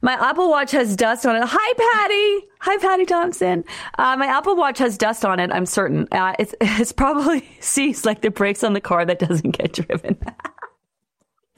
[0.01, 1.43] My Apple Watch has dust on it.
[1.45, 2.47] Hi, Patty.
[2.60, 3.63] Hi, Patty Thompson.
[3.97, 5.51] Uh, my Apple Watch has dust on it.
[5.51, 6.08] I'm certain.
[6.12, 10.17] Uh, it's, it's probably sees like the brakes on the car that doesn't get driven.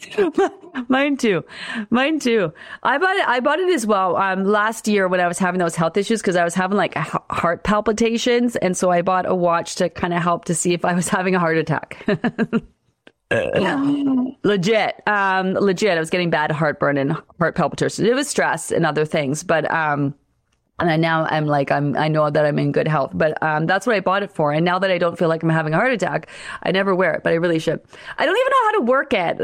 [0.88, 1.44] Mine too.
[1.90, 2.54] Mine too.
[2.84, 3.28] I bought it.
[3.28, 4.16] I bought it as well.
[4.18, 6.96] Um, last year when I was having those health issues, because I was having like
[6.96, 10.86] heart palpitations, and so I bought a watch to kind of help to see if
[10.86, 12.06] I was having a heart attack.
[14.44, 15.98] legit, um, legit.
[15.98, 18.08] I was getting bad heartburn and heart palpitations.
[18.08, 20.16] It was stress and other things, but um,
[20.80, 23.66] and I, now I'm like I'm I know that I'm in good health, but um,
[23.66, 24.52] that's what I bought it for.
[24.52, 26.30] And now that I don't feel like I'm having a heart attack,
[26.64, 27.82] I never wear it, but I really should.
[28.18, 29.40] I don't even know how to work it.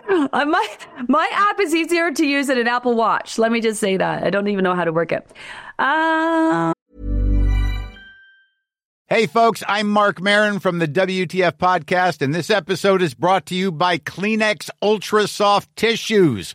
[0.32, 0.76] My
[1.08, 3.38] my app is easier to use than an Apple Watch.
[3.38, 5.30] Let me just say that I don't even know how to work it.
[5.78, 6.72] Uh...
[9.06, 13.56] Hey, folks, I'm Marc Maron from the WTF podcast, and this episode is brought to
[13.56, 16.54] you by Kleenex Ultra Soft Tissues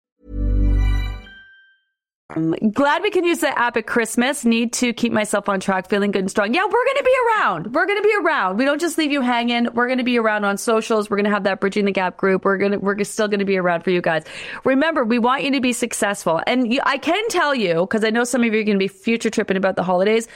[2.35, 4.45] Um, glad we can use the app at Christmas.
[4.45, 6.53] Need to keep myself on track, feeling good and strong.
[6.53, 7.73] Yeah, we're going to be around.
[7.73, 8.57] We're going to be around.
[8.57, 9.67] We don't just leave you hanging.
[9.73, 11.09] We're going to be around on socials.
[11.09, 12.45] We're going to have that bridging the gap group.
[12.45, 14.23] We're going to, we're still going to be around for you guys.
[14.63, 16.41] Remember, we want you to be successful.
[16.47, 18.83] And you, I can tell you, because I know some of you are going to
[18.83, 20.27] be future tripping about the holidays.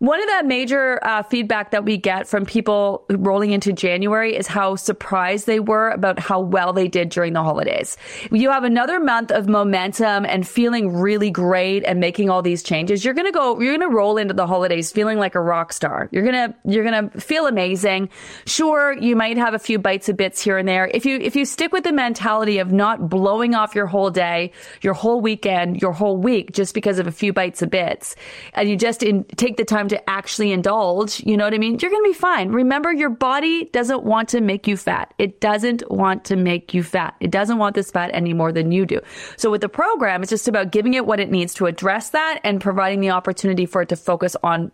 [0.00, 4.46] One of the major uh, feedback that we get from people rolling into January is
[4.46, 7.96] how surprised they were about how well they did during the holidays.
[8.30, 13.04] You have another month of momentum and feeling really great and making all these changes.
[13.04, 15.72] You're going to go, you're going to roll into the holidays feeling like a rock
[15.72, 16.08] star.
[16.12, 18.10] You're going to, you're going to feel amazing.
[18.46, 20.88] Sure, you might have a few bites of bits here and there.
[20.94, 24.52] If you, if you stick with the mentality of not blowing off your whole day,
[24.80, 28.14] your whole weekend, your whole week just because of a few bites of bits,
[28.54, 31.78] and you just in, take the time to actually indulge, you know what I mean?
[31.80, 32.50] You're going to be fine.
[32.50, 35.14] Remember, your body doesn't want to make you fat.
[35.18, 37.14] It doesn't want to make you fat.
[37.20, 39.00] It doesn't want this fat any more than you do.
[39.36, 42.40] So with the program, it's just about giving it what it needs to address that
[42.44, 44.72] and providing the opportunity for it to focus on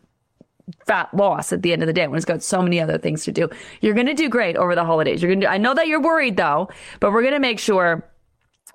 [0.86, 3.24] fat loss at the end of the day when it's got so many other things
[3.24, 3.48] to do.
[3.80, 5.22] You're going to do great over the holidays.
[5.22, 8.08] You're going to, I know that you're worried though, but we're going to make sure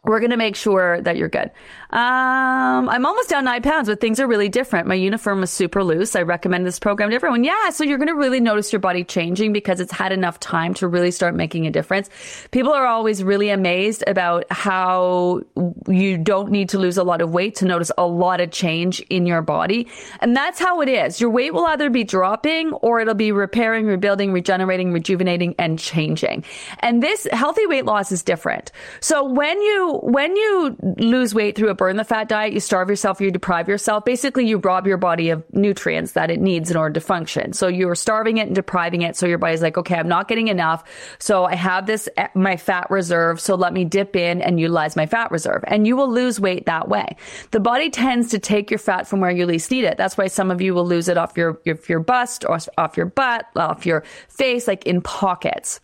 [0.04, 1.52] we're going to make sure that you're good.
[1.92, 4.88] Um, I'm almost down nine pounds, but things are really different.
[4.88, 6.16] My uniform is super loose.
[6.16, 7.44] I recommend this program to everyone.
[7.44, 7.70] Yeah.
[7.72, 10.88] So you're going to really notice your body changing because it's had enough time to
[10.88, 12.10] really start making a difference.
[12.52, 15.42] People are always really amazed about how
[15.88, 19.00] you don't need to lose a lot of weight to notice a lot of change
[19.10, 19.88] in your body.
[20.22, 21.20] And that's how it is.
[21.20, 26.46] Your weight will either be dropping or it'll be repairing, rebuilding, regenerating, rejuvenating, and changing.
[26.80, 28.72] And this healthy weight loss is different.
[29.02, 32.90] So when you, when you lose weight through a burn the fat diet, you starve
[32.90, 34.06] yourself, you deprive yourself.
[34.06, 37.54] Basically, you rob your body of nutrients that it needs in order to function.
[37.54, 39.16] So you're starving it and depriving it.
[39.16, 40.84] So your body's like, okay, I'm not getting enough.
[41.20, 43.40] So I have this, eh, my fat reserve.
[43.40, 45.64] So let me dip in and utilize my fat reserve.
[45.68, 47.18] And you will lose weight that way.
[47.52, 49.98] The body tends to take your fat from where you least need it.
[49.98, 52.98] That's why some of you will lose it off your, your, your bust or off
[52.98, 55.82] your butt, off your face, like in pockets.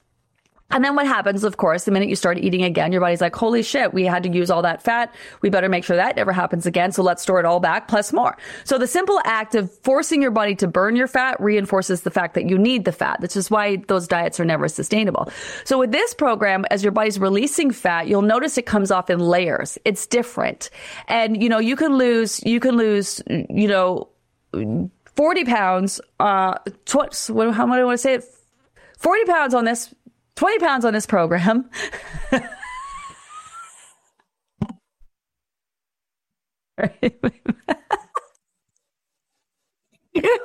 [0.72, 3.36] And then what happens, of course, the minute you start eating again, your body's like,
[3.36, 5.14] holy shit, we had to use all that fat.
[5.42, 6.92] We better make sure that never happens again.
[6.92, 8.36] So let's store it all back plus more.
[8.64, 12.34] So the simple act of forcing your body to burn your fat reinforces the fact
[12.34, 13.22] that you need the fat.
[13.22, 15.30] This is why those diets are never sustainable.
[15.66, 19.20] So with this program, as your body's releasing fat, you'll notice it comes off in
[19.20, 19.78] layers.
[19.86, 20.72] It's different.
[21.08, 24.10] And, you know, you can lose, you can lose, you know,
[25.16, 28.26] 40 pounds, uh, tw- how do I want to say it?
[28.98, 29.94] 40 pounds on this
[30.36, 31.70] 20 pounds on this program.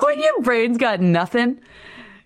[0.00, 1.60] when your brain's got nothing,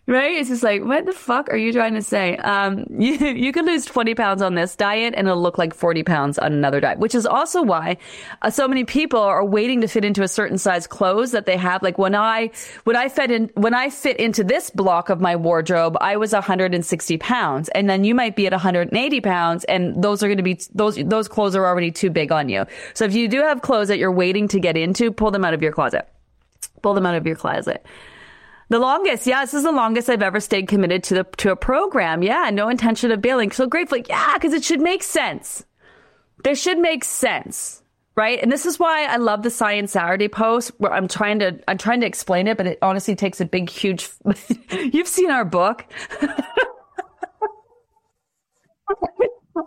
[0.07, 0.33] Right?
[0.33, 2.37] It's just like, what the fuck are you trying to say?
[2.37, 6.03] Um, you, you could lose 20 pounds on this diet and it'll look like 40
[6.03, 7.97] pounds on another diet, which is also why
[8.43, 11.57] uh, so many people are waiting to fit into a certain size clothes that they
[11.57, 11.83] have.
[11.83, 12.51] Like when I,
[12.85, 16.35] when I fit in, when I fit into this block of my wardrobe, I was
[16.35, 20.43] 160 pounds and then you might be at 180 pounds and those are going to
[20.43, 22.67] be, those, those clothes are already too big on you.
[22.93, 25.55] So if you do have clothes that you're waiting to get into, pull them out
[25.55, 26.07] of your closet.
[26.83, 27.87] Pull them out of your closet.
[28.75, 31.57] The longest, yeah, this is the longest I've ever stayed committed to the to a
[31.57, 32.25] program.
[32.25, 33.53] Yeah, no intention of bailing.
[33.53, 35.65] So grateful, yeah, because it should make sense.
[36.43, 37.85] This should make sense,
[38.17, 38.43] right?
[38.43, 41.79] And this is why I love the Science Saturday post where I'm trying to I'm
[41.79, 44.11] trying to explain it, but it honestly takes a big, huge.
[44.73, 45.85] You've seen our book.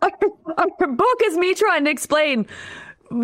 [0.01, 0.11] our,
[0.57, 2.45] our book is me trying to explain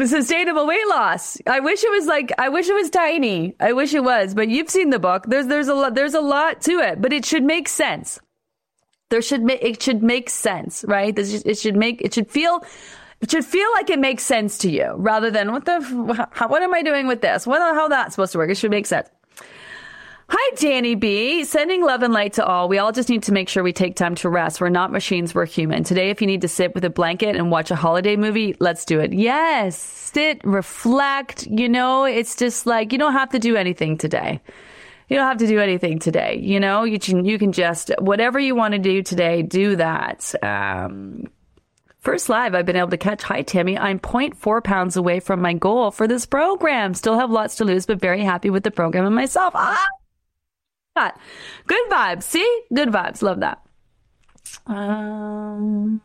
[0.06, 1.38] sustainable weight loss.
[1.48, 3.56] I wish it was like I wish it was tiny.
[3.60, 5.26] I wish it was, but you've seen the book.
[5.28, 8.20] There's there's a lot there's a lot to it, but it should make sense.
[9.10, 11.16] There should make it should make sense, right?
[11.16, 12.64] This it should make it should feel
[13.22, 16.62] it should feel like it makes sense to you rather than what the how, what
[16.62, 17.46] am I doing with this?
[17.46, 18.50] What how that's supposed to work?
[18.50, 19.10] It should make sense.
[20.36, 21.44] Hi, Danny B.
[21.44, 22.68] Sending love and light to all.
[22.68, 24.60] We all just need to make sure we take time to rest.
[24.60, 25.84] We're not machines, we're human.
[25.84, 28.84] Today, if you need to sit with a blanket and watch a holiday movie, let's
[28.84, 29.14] do it.
[29.14, 31.46] Yes, sit, reflect.
[31.46, 34.42] You know, it's just like you don't have to do anything today.
[35.08, 36.40] You don't have to do anything today.
[36.42, 40.34] You know, you can, you can just, whatever you want to do today, do that.
[40.42, 41.26] Um,
[42.00, 43.22] First live I've been able to catch.
[43.22, 43.78] Hi, Tammy.
[43.78, 46.96] I'm 0.4 pounds away from my goal for this program.
[46.96, 49.54] Still have lots to lose, but very happy with the program and myself.
[49.56, 49.88] Ah!
[50.96, 52.24] Good vibes.
[52.24, 52.62] See?
[52.74, 53.22] Good vibes.
[53.22, 53.62] Love that.
[54.68, 56.02] Um,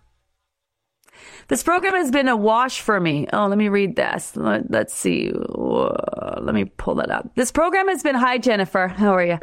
[1.48, 3.26] this program has been a wash for me.
[3.32, 4.36] Oh, let me read this.
[4.36, 5.32] Let, us see.
[5.32, 7.30] Let me pull that up.
[7.36, 8.88] This program has been, hi, Jennifer.
[8.88, 9.38] How are you?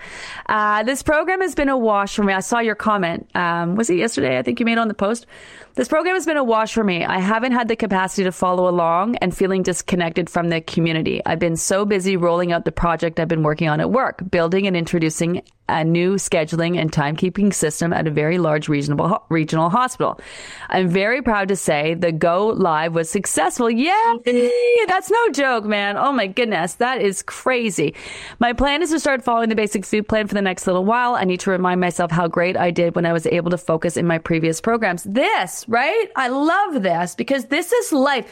[0.45, 2.33] Uh, this program has been a wash for me.
[2.33, 3.27] I saw your comment.
[3.35, 4.37] Um, was it yesterday?
[4.37, 5.25] I think you made on the post.
[5.73, 7.03] This program has been a wash for me.
[7.03, 11.21] I haven't had the capacity to follow along and feeling disconnected from the community.
[11.25, 14.67] I've been so busy rolling out the project I've been working on at work, building
[14.67, 20.19] and introducing a new scheduling and timekeeping system at a very large regional regional hospital.
[20.69, 23.69] I'm very proud to say the go live was successful.
[23.69, 24.51] Yay!
[24.87, 25.97] That's no joke, man.
[25.97, 27.95] Oh my goodness, that is crazy.
[28.39, 31.15] My plan is to start following the basic food plan for the next little while.
[31.15, 33.97] I need to remind myself how great I did when I was able to focus
[33.97, 35.03] in my previous programs.
[35.03, 36.07] This, right?
[36.15, 38.31] I love this because this is life.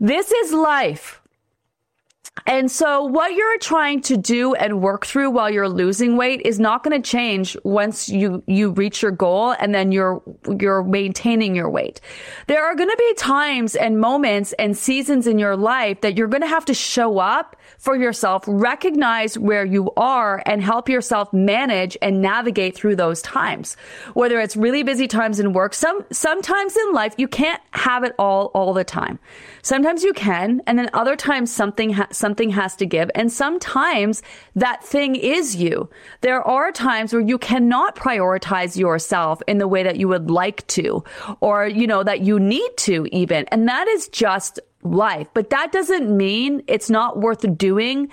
[0.00, 1.22] This is life.
[2.44, 6.60] And so what you're trying to do and work through while you're losing weight is
[6.60, 10.22] not going to change once you, you reach your goal and then you're,
[10.60, 12.00] you're maintaining your weight.
[12.46, 16.28] There are going to be times and moments and seasons in your life that you're
[16.28, 21.32] going to have to show up for yourself, recognize where you are and help yourself
[21.32, 23.76] manage and navigate through those times.
[24.14, 28.14] Whether it's really busy times in work, some, sometimes in life, you can't have it
[28.18, 29.18] all, all the time.
[29.62, 33.10] Sometimes you can, and then other times something, ha- something has to give.
[33.14, 34.22] And sometimes
[34.54, 35.90] that thing is you.
[36.20, 40.66] There are times where you cannot prioritize yourself in the way that you would like
[40.68, 41.04] to,
[41.40, 43.44] or, you know, that you need to even.
[43.46, 44.60] And that is just
[44.94, 45.28] life.
[45.34, 48.10] But that doesn't mean it's not worth doing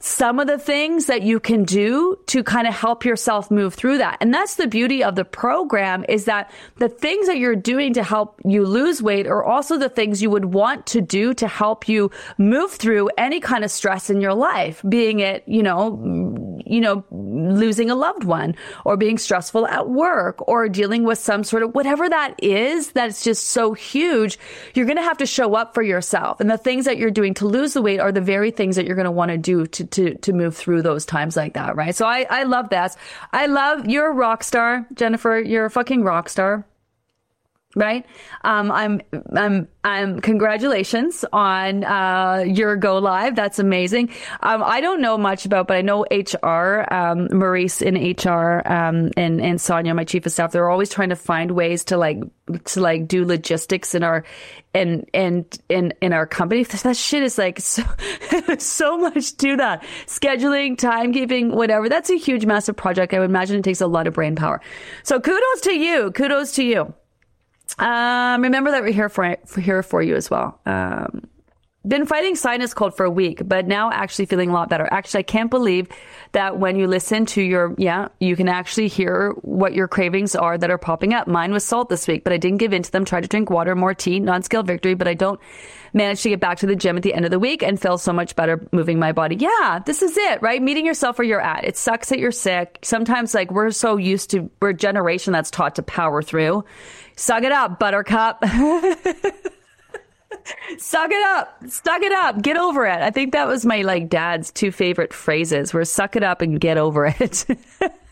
[0.00, 3.98] some of the things that you can do to kind of help yourself move through
[3.98, 4.16] that.
[4.20, 8.04] And that's the beauty of the program is that the things that you're doing to
[8.04, 11.88] help you lose weight are also the things you would want to do to help
[11.88, 15.90] you move through any kind of stress in your life, being it, you know,
[16.68, 18.54] you know, losing a loved one
[18.84, 23.24] or being stressful at work or dealing with some sort of whatever that is that's
[23.24, 24.38] just so huge.
[24.74, 26.40] You're going to have to show up for yourself.
[26.40, 28.86] And the things that you're doing to lose the weight are the very things that
[28.86, 31.76] you're going to want to do to to to move through those times like that,
[31.76, 31.94] right?
[31.94, 32.96] So I I love that.
[33.32, 35.40] I love you're a rock star, Jennifer.
[35.40, 36.66] You're a fucking rock star
[37.78, 38.04] right?
[38.42, 39.00] Um, I'm,
[39.34, 43.36] I'm, I'm, congratulations on, uh, your go live.
[43.36, 44.10] That's amazing.
[44.40, 49.10] Um, I don't know much about, but I know HR, um, Maurice in HR, um,
[49.16, 52.18] and, and Sonia, my chief of staff, they're always trying to find ways to like,
[52.64, 54.24] to like do logistics in our,
[54.74, 56.64] and, and, in, in our company.
[56.64, 57.82] That shit is like so,
[58.58, 59.84] so much to that.
[60.06, 61.88] Scheduling, timekeeping, whatever.
[61.88, 63.14] That's a huge, massive project.
[63.14, 64.60] I would imagine it takes a lot of brain power.
[65.02, 66.10] So kudos to you.
[66.12, 66.94] Kudos to you.
[67.78, 70.60] Um, remember that we're here for, here for you as well.
[70.66, 71.28] Um,
[71.86, 74.86] been fighting sinus cold for a week, but now actually feeling a lot better.
[74.90, 75.88] Actually, I can't believe
[76.32, 80.58] that when you listen to your, yeah, you can actually hear what your cravings are
[80.58, 81.28] that are popping up.
[81.28, 83.04] Mine was salt this week, but I didn't give in to them.
[83.04, 85.40] Tried to drink water, more tea, non-scale victory, but I don't
[85.94, 87.96] manage to get back to the gym at the end of the week and feel
[87.96, 89.36] so much better moving my body.
[89.36, 90.60] Yeah, this is it, right?
[90.60, 91.64] Meeting yourself where you're at.
[91.64, 92.80] It sucks that you're sick.
[92.82, 96.64] Sometimes like we're so used to, we're a generation that's taught to power through.
[97.18, 98.44] Suck it up, buttercup.
[100.78, 101.62] suck it up.
[101.68, 102.40] Suck it up.
[102.42, 103.02] Get over it.
[103.02, 106.60] I think that was my like dad's two favorite phrases were suck it up and
[106.60, 107.44] get over it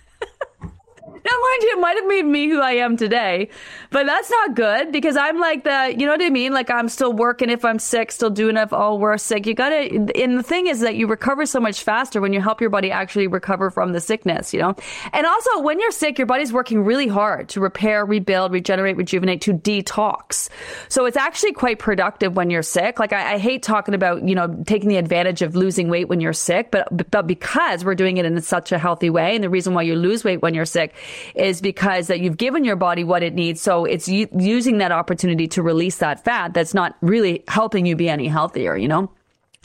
[1.76, 3.50] it might have made me who I am today,
[3.90, 6.52] but that's not good because I'm like the, you know what I mean?
[6.52, 9.46] Like I'm still working if I'm sick, still doing if all we're sick.
[9.46, 12.60] You gotta, and the thing is that you recover so much faster when you help
[12.60, 14.74] your body actually recover from the sickness, you know?
[15.12, 19.42] And also when you're sick, your body's working really hard to repair, rebuild, regenerate, rejuvenate,
[19.42, 20.48] to detox.
[20.88, 22.98] So it's actually quite productive when you're sick.
[22.98, 26.20] Like I, I hate talking about, you know, taking the advantage of losing weight when
[26.20, 29.50] you're sick, but, but because we're doing it in such a healthy way, and the
[29.50, 30.94] reason why you lose weight when you're sick
[31.34, 33.60] is because that you've given your body what it needs.
[33.60, 37.96] So it's u- using that opportunity to release that fat that's not really helping you
[37.96, 39.10] be any healthier, you know?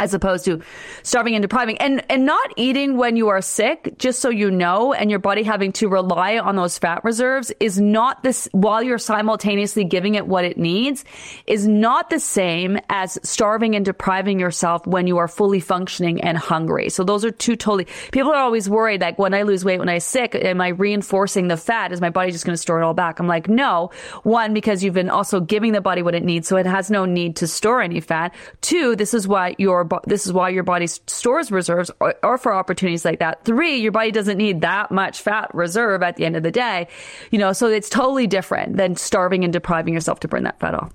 [0.01, 0.61] As opposed to
[1.03, 1.77] starving and depriving.
[1.77, 5.43] And and not eating when you are sick just so you know and your body
[5.43, 10.25] having to rely on those fat reserves is not this while you're simultaneously giving it
[10.25, 11.05] what it needs
[11.45, 16.35] is not the same as starving and depriving yourself when you are fully functioning and
[16.35, 16.89] hungry.
[16.89, 19.89] So those are two totally people are always worried like when i lose weight when
[19.89, 21.91] i'm sick am i reinforcing the fat?
[21.91, 23.19] Is my body just going to store it all back?
[23.19, 23.91] I'm like no.
[24.23, 27.05] One because you've been also giving the body what it needs so it has no
[27.05, 28.33] need to store any fat.
[28.61, 32.53] Two this is what your this is why your body stores reserves or, or, for
[32.53, 33.45] opportunities like that.
[33.45, 36.87] Three, your body doesn't need that much fat reserve at the end of the day.
[37.31, 40.75] You know, so it's totally different than starving and depriving yourself to burn that fat
[40.75, 40.93] off.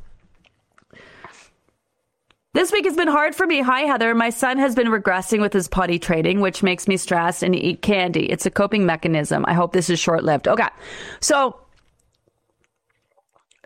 [2.57, 3.61] This week has been hard for me.
[3.61, 4.15] Hi, Heather.
[4.15, 7.83] My son has been regressing with his potty training, which makes me stressed and eat
[7.83, 8.31] candy.
[8.31, 9.45] It's a coping mechanism.
[9.47, 10.49] I hope this is short lived.
[10.49, 10.69] Okay.
[11.21, 11.61] So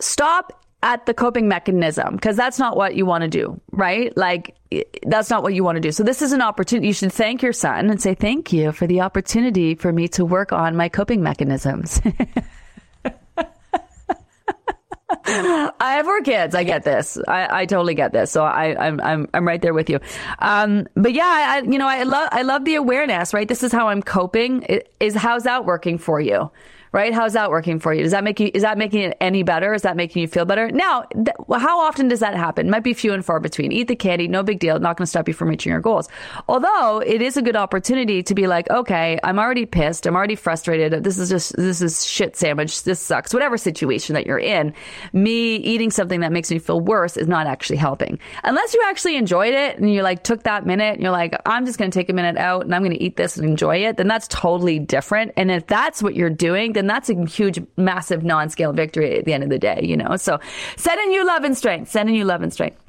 [0.01, 4.17] stop at the coping mechanism because that's not what you want to do, right?
[4.17, 4.57] Like,
[5.07, 5.93] that's not what you want to do.
[5.93, 6.87] So this is an opportunity.
[6.87, 10.25] You should thank your son and say, thank you for the opportunity for me to
[10.25, 12.01] work on my coping mechanisms.
[15.33, 16.55] I have four kids.
[16.55, 17.19] I get this.
[17.29, 18.31] I, I totally get this.
[18.31, 20.01] So I, I'm, I'm, I'm right there with you.
[20.39, 23.47] Um, but yeah, I, you know, I love, I love the awareness, right?
[23.47, 24.63] This is how I'm coping.
[24.99, 26.51] Is how's that working for you?
[26.93, 27.15] Right?
[27.15, 28.03] How's that working for you?
[28.03, 29.73] Does that make you, is that making it any better?
[29.75, 30.71] Is that making you feel better?
[30.71, 32.69] Now, th- how often does that happen?
[32.69, 33.73] Might be few and far between.
[33.73, 34.79] Eat the candy, no big deal.
[34.81, 36.09] Not going to stop you from reaching your goals.
[36.49, 40.07] Although it is a good opportunity to be like, okay, I'm already pissed.
[40.07, 41.05] I'm already frustrated.
[41.05, 42.83] This is just, this is shit sandwich.
[42.83, 43.33] This sucks.
[43.33, 44.75] Whatever situation that you're in,
[45.13, 48.19] me eating something that makes me feel worse is not actually helping.
[48.43, 51.67] Unless you actually enjoyed it and you like took that minute and you're like, I'm
[51.67, 53.85] just going to take a minute out and I'm going to eat this and enjoy
[53.87, 55.33] it, then that's totally different.
[55.37, 59.35] And if that's what you're doing, then that's a huge, massive non-scale victory at the
[59.35, 60.17] end of the day, you know?
[60.17, 60.41] So
[60.77, 62.81] sending you love and strength, sending you love and strength.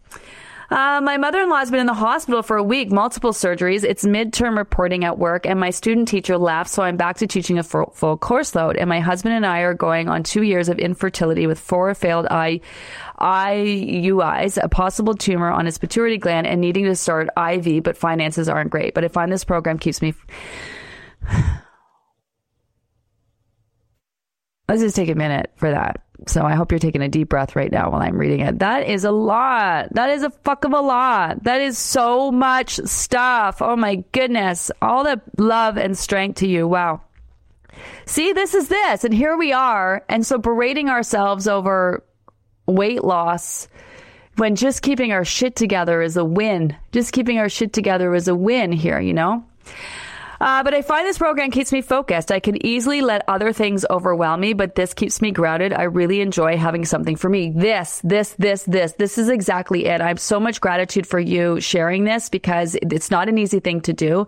[0.70, 3.84] Uh, my mother-in-law has been in the hospital for a week, multiple surgeries.
[3.84, 7.60] It's midterm reporting at work, and my student teacher left, so I'm back to teaching
[7.60, 8.78] a full, full course load.
[8.78, 12.26] And my husband and I are going on two years of infertility with four failed
[12.32, 12.62] I,
[13.20, 18.48] IUIs, a possible tumor on his pituitary gland, and needing to start IV, but finances
[18.48, 18.94] aren't great.
[18.94, 20.14] But I find this program keeps me.
[24.68, 26.02] Let's just take a minute for that.
[26.28, 28.60] So I hope you're taking a deep breath right now while I'm reading it.
[28.60, 29.94] That is a lot.
[29.94, 31.44] That is a fuck of a lot.
[31.44, 33.62] That is so much stuff.
[33.62, 34.72] Oh my goodness.
[34.82, 36.68] All the love and strength to you.
[36.68, 37.02] Wow.
[38.06, 39.04] See, this is this.
[39.04, 40.06] And here we are.
[40.10, 42.04] And so berating ourselves over
[42.68, 43.68] weight loss
[44.38, 46.76] when just keeping our shit together is a win.
[46.92, 49.44] Just keeping our shit together is a win here, you know?
[50.42, 52.32] Uh, but I find this program keeps me focused.
[52.32, 55.72] I can easily let other things overwhelm me, but this keeps me grounded.
[55.72, 57.52] I really enjoy having something for me.
[57.56, 60.02] This, this, this, this, this is exactly it.
[60.02, 63.82] I have so much gratitude for you sharing this because it's not an easy thing
[63.82, 64.26] to do,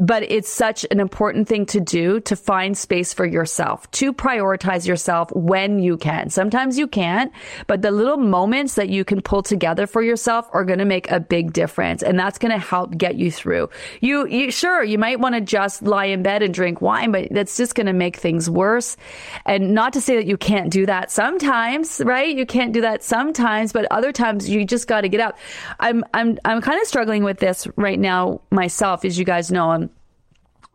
[0.00, 4.84] but it's such an important thing to do to find space for yourself, to prioritize
[4.84, 6.28] yourself when you can.
[6.28, 7.30] Sometimes you can't,
[7.68, 11.08] but the little moments that you can pull together for yourself are going to make
[11.12, 12.02] a big difference.
[12.02, 13.70] And that's going to help get you through.
[14.00, 17.28] You, you, sure, you might want to just lie in bed and drink wine, but
[17.30, 18.96] that's just going to make things worse.
[19.44, 22.34] And not to say that you can't do that sometimes, right?
[22.34, 25.36] You can't do that sometimes, but other times you just got to get up.
[25.78, 29.72] I'm, I'm, I'm kind of struggling with this right now myself, as you guys know.
[29.72, 29.90] I'm,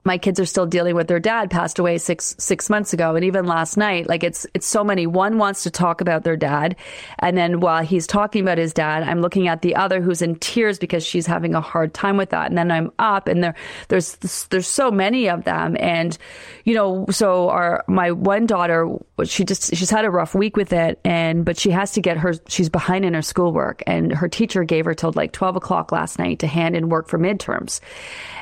[0.07, 3.13] my kids are still dealing with their dad passed away six six months ago.
[3.13, 5.05] And even last night like it's it's so many.
[5.05, 6.77] One wants to talk about their dad.
[7.19, 10.35] And then while he's talking about his dad i'm looking at the other who's in
[10.35, 12.47] tears because she's having a hard time with that.
[12.47, 13.55] And then i'm up and there
[13.89, 14.15] there's
[14.49, 15.75] there's so many of them.
[15.77, 16.17] And
[16.63, 18.89] you know so our my one daughter
[19.25, 21.01] she just she's had a rough week with it.
[21.03, 23.83] And but she has to get her she's behind in her schoolwork.
[23.85, 27.09] And her teacher gave her till like 12 o'clock last night to hand in work
[27.09, 27.81] for midterms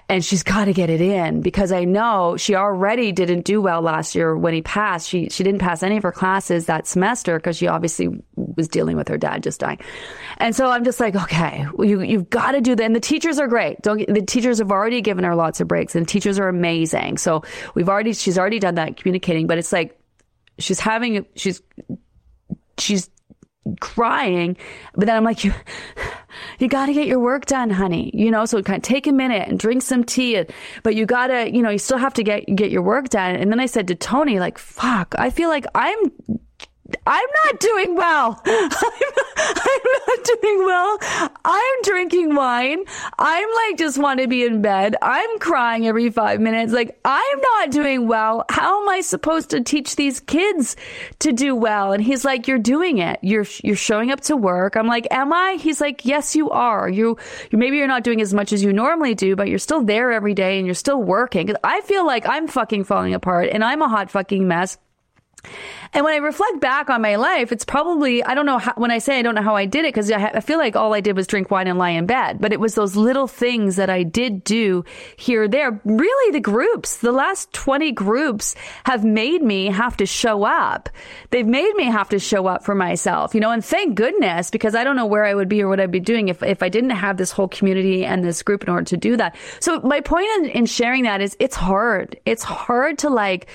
[0.07, 3.81] and she's got to get it in because I know she already didn't do well
[3.81, 5.09] last year when he passed.
[5.09, 8.97] She she didn't pass any of her classes that semester because she obviously was dealing
[8.97, 9.79] with her dad just dying.
[10.37, 12.83] And so I'm just like, okay, well, you you've got to do that.
[12.83, 13.81] And the teachers are great.
[13.81, 17.17] Don't the teachers have already given her lots of breaks, and teachers are amazing.
[17.17, 17.43] So
[17.73, 19.99] we've already she's already done that communicating, but it's like
[20.59, 21.61] she's having she's
[22.77, 23.09] she's
[23.79, 24.57] crying,
[24.93, 25.53] but then I'm like, you,
[26.59, 28.11] you got to get your work done, honey.
[28.13, 30.43] You know, so kind of take a minute and drink some tea,
[30.83, 33.35] but you got to, you know, you still have to get, get your work done.
[33.35, 36.11] And then I said to Tony, like, fuck, I feel like I'm
[37.07, 38.41] I'm not doing well.
[38.45, 38.69] I'm,
[39.37, 40.97] I'm not doing well.
[41.43, 42.83] I'm drinking wine.
[43.17, 44.95] I'm like, just want to be in bed.
[45.01, 46.73] I'm crying every five minutes.
[46.73, 48.45] Like, I'm not doing well.
[48.49, 50.75] How am I supposed to teach these kids
[51.19, 51.91] to do well?
[51.91, 53.19] And he's like, you're doing it.
[53.23, 54.75] You're, you're showing up to work.
[54.75, 55.57] I'm like, am I?
[55.59, 56.87] He's like, yes, you are.
[56.87, 57.17] You,
[57.51, 60.11] you maybe you're not doing as much as you normally do, but you're still there
[60.11, 61.51] every day and you're still working.
[61.63, 64.77] I feel like I'm fucking falling apart and I'm a hot fucking mess.
[65.93, 68.91] And when I reflect back on my life, it's probably, I don't know how, when
[68.91, 70.93] I say I don't know how I did it, because I, I, feel like all
[70.93, 72.41] I did was drink wine and lie in bed.
[72.41, 74.83] But it was those little things that I did do
[75.15, 75.79] here there.
[75.85, 80.89] Really, the groups, the last 20 groups have made me have to show up.
[81.29, 84.75] They've made me have to show up for myself, you know, and thank goodness, because
[84.75, 86.67] I don't know where I would be or what I'd be doing if, if I
[86.67, 89.37] didn't have this whole community and this group in order to do that.
[89.61, 92.19] So my point in, in sharing that is it's hard.
[92.25, 93.47] It's hard to like,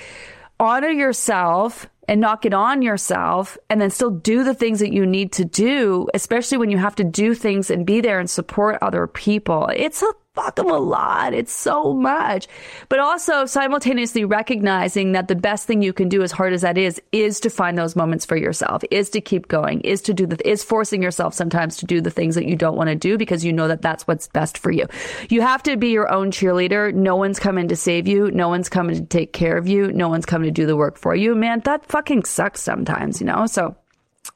[0.61, 5.05] honor yourself and not get on yourself and then still do the things that you
[5.05, 8.77] need to do, especially when you have to do things and be there and support
[8.81, 9.69] other people.
[9.75, 11.33] It's a fuck them a lot.
[11.33, 12.47] It's so much.
[12.89, 16.77] But also simultaneously recognizing that the best thing you can do, as hard as that
[16.77, 20.25] is, is to find those moments for yourself, is to keep going, is to do
[20.25, 23.17] the, is forcing yourself sometimes to do the things that you don't want to do
[23.17, 24.85] because you know that that's what's best for you.
[25.29, 26.93] You have to be your own cheerleader.
[26.93, 28.31] No one's coming to save you.
[28.31, 29.91] No one's coming to take care of you.
[29.91, 31.35] No one's coming to do the work for you.
[31.35, 33.45] Man, that fucking sucks sometimes, you know?
[33.47, 33.75] So,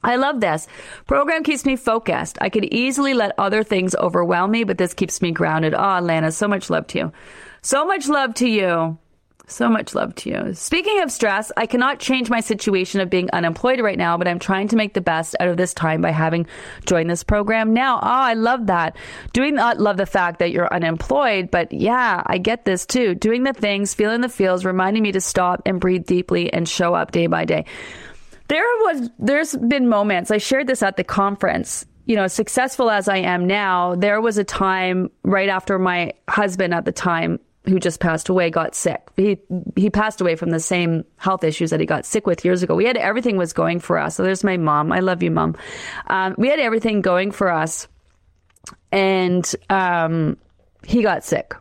[0.02, 0.66] I love this.
[1.06, 2.38] Program keeps me focused.
[2.40, 5.74] I could easily let other things overwhelm me, but this keeps me grounded.
[5.74, 7.12] Oh, Lana, so much love to you.
[7.62, 8.98] So much love to you.
[9.48, 10.54] So much love to you.
[10.54, 14.40] Speaking of stress, I cannot change my situation of being unemployed right now, but I'm
[14.40, 16.48] trying to make the best out of this time by having
[16.84, 17.98] joined this program now.
[17.98, 18.96] Oh, I love that.
[19.32, 23.14] Doing that, love the fact that you're unemployed, but yeah, I get this too.
[23.14, 26.94] Doing the things, feeling the feels, reminding me to stop and breathe deeply and show
[26.94, 27.66] up day by day.
[28.48, 33.08] There was, there's been moments, I shared this at the conference, you know, successful as
[33.08, 37.80] I am now, there was a time right after my husband at the time who
[37.80, 39.08] just passed away got sick.
[39.16, 39.38] He
[39.74, 42.74] he passed away from the same health issues that he got sick with years ago.
[42.76, 44.16] We had everything was going for us.
[44.16, 44.92] So there's my mom.
[44.92, 45.56] I love you, mom.
[46.06, 47.88] Um, we had everything going for us,
[48.92, 50.36] and um,
[50.84, 51.54] he got sick.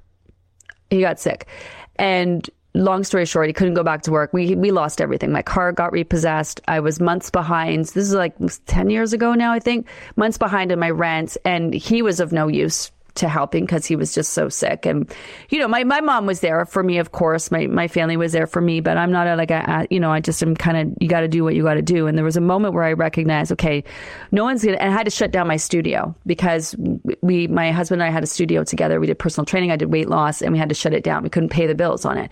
[0.92, 1.48] He got sick,
[1.96, 4.34] and long story short, he couldn't go back to work.
[4.34, 5.32] We we lost everything.
[5.32, 6.62] My car got repossessed.
[6.68, 7.86] I was months behind.
[7.86, 9.88] This is like ten years ago now, I think.
[10.16, 13.96] Months behind in my rent, and he was of no use to helping because he
[13.96, 14.86] was just so sick.
[14.86, 15.12] And,
[15.50, 17.50] you know, my, my mom was there for me, of course.
[17.50, 20.12] My, my family was there for me, but I'm not a, like a, you know,
[20.12, 22.08] I just am kind of, you got to do what you got to do.
[22.08, 23.84] And there was a moment where I recognized, okay,
[24.32, 26.76] no one's going to, and I had to shut down my studio because
[27.22, 29.00] we, my husband and I had a studio together.
[29.00, 29.72] We did personal training.
[29.72, 31.24] I did weight loss and we had to shut it down.
[31.24, 32.32] We couldn't pay the bills on it.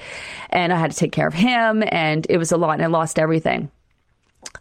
[0.50, 2.88] And I had to take care of him and it was a lot and I
[2.88, 3.72] lost everything.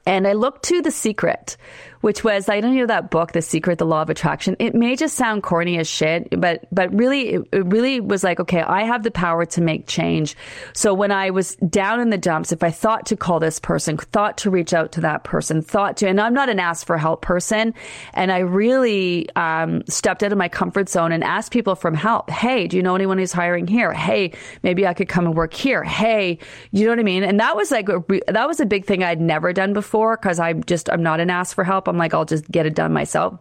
[0.04, 1.56] And I looked to The Secret,
[2.00, 4.56] which was I don't know that book, The Secret, The Law of Attraction.
[4.58, 8.60] It may just sound corny as shit, but but really, it, really was like, okay,
[8.60, 10.36] I have the power to make change.
[10.74, 13.96] So when I was down in the dumps, if I thought to call this person,
[13.96, 16.98] thought to reach out to that person, thought to, and I'm not an ask for
[16.98, 17.72] help person,
[18.12, 22.28] and I really um, stepped out of my comfort zone and asked people from help.
[22.28, 23.92] Hey, do you know anyone who's hiring here?
[23.92, 24.32] Hey,
[24.64, 25.84] maybe I could come and work here.
[25.84, 26.38] Hey,
[26.72, 27.22] you know what I mean?
[27.22, 30.38] And that was like a, that was a big thing I'd never done before because
[30.38, 31.88] I'm just I'm not an ask for help.
[31.88, 33.38] I'm like, I'll just get it done myself.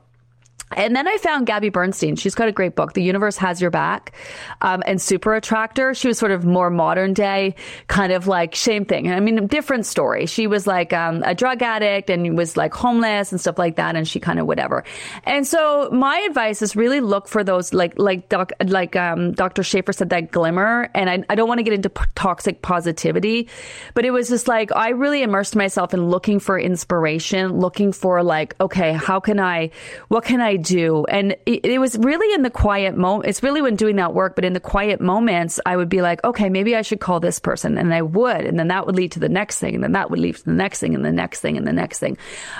[0.76, 2.15] And then I found Gabby Bernstein.
[2.15, 4.13] She's got a great book, The Universe Has Your Back,
[4.61, 5.93] um, and Super Attractor.
[5.93, 7.55] She was sort of more modern day,
[7.88, 9.11] kind of like same thing.
[9.11, 10.26] I mean, different story.
[10.26, 13.95] She was like um, a drug addict and was like homeless and stuff like that,
[13.95, 14.84] and she kind of whatever.
[15.24, 19.63] And so my advice is really look for those like like doc, like um, Dr.
[19.63, 20.89] Schaefer said that glimmer.
[20.93, 23.49] And I, I don't want to get into p- toxic positivity,
[23.93, 28.24] but it was just like I really immersed myself in looking for inspiration, looking for
[28.24, 29.72] like okay, how can I,
[30.07, 31.05] what can I do.
[31.05, 33.30] And it, it was really in the quiet moment.
[33.30, 36.24] It's really when doing that work, but in the quiet moments, I would be like,
[36.24, 37.78] okay, maybe I should call this person.
[37.78, 38.45] And I would.
[38.45, 39.76] And then that would lead to the next thing.
[39.76, 41.74] And then that would lead to the next thing and the next thing and the
[41.74, 42.18] next thing.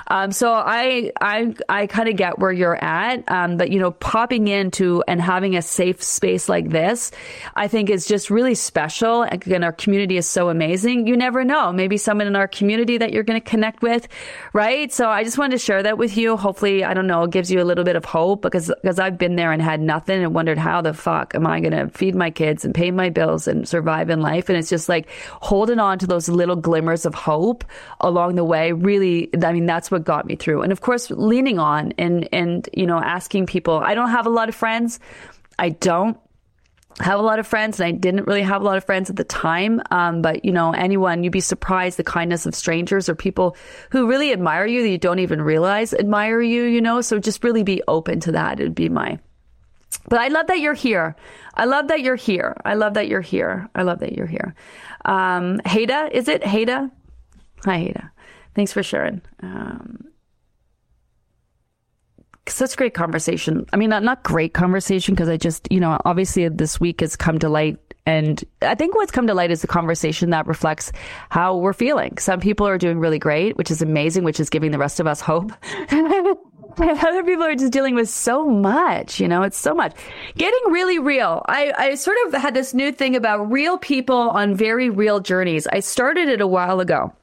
[0.08, 3.30] Um, so I, I, I kind of get where you're at.
[3.32, 7.12] Um, but you know, popping into and having a safe space like this,
[7.56, 9.24] I think is just really special.
[9.24, 11.08] Again, our community is so amazing.
[11.08, 11.72] You never know.
[11.72, 14.08] Maybe someone in our community that you're going to connect with,
[14.54, 14.92] right?
[14.92, 16.38] So I just wanted to share that with you.
[16.38, 19.00] Hopefully, I don't know, it gives you a little bit bit of hope because because
[19.00, 21.90] I've been there and had nothing and wondered how the fuck am I going to
[21.90, 24.48] feed my kids and pay my bills and survive in life.
[24.48, 25.10] And it's just like
[25.42, 27.66] holding on to those little glimmers of hope
[28.00, 30.62] along the way really I mean that's what got me through.
[30.62, 33.78] And of course leaning on and and you know asking people.
[33.80, 35.00] I don't have a lot of friends.
[35.60, 36.18] I don't
[37.00, 39.16] have a lot of friends and I didn't really have a lot of friends at
[39.16, 39.82] the time.
[39.92, 43.56] Um, but you know, anyone, you'd be surprised the kindness of strangers or people
[43.92, 47.02] who really admire you that you don't even realize admire you, you know?
[47.02, 48.60] So just really be open to that.
[48.60, 49.20] It'd be my,
[50.10, 51.16] but I love that you're here.
[51.54, 52.56] I love that you're here.
[52.64, 53.70] I love that you're here.
[53.76, 54.56] I love that you're here.
[55.06, 56.92] Um, Hada, is it Haida?
[57.66, 58.12] Hi, Haida.
[58.56, 59.22] Thanks for sharing.
[59.42, 60.11] Um,
[62.54, 63.66] such great conversation.
[63.74, 67.16] I mean, not, not great conversation because I just, you know, obviously this week has
[67.16, 67.78] come to light.
[68.06, 70.92] And I think what's come to light is the conversation that reflects
[71.30, 72.18] how we're feeling.
[72.18, 75.08] Some people are doing really great, which is amazing, which is giving the rest of
[75.08, 75.52] us hope.
[76.80, 79.96] other people are just dealing with so much, you know, it's so much.
[80.36, 81.44] Getting really real.
[81.48, 85.68] I, I sort of had this new thing about real people on very real journeys.
[85.68, 87.14] I started it a while ago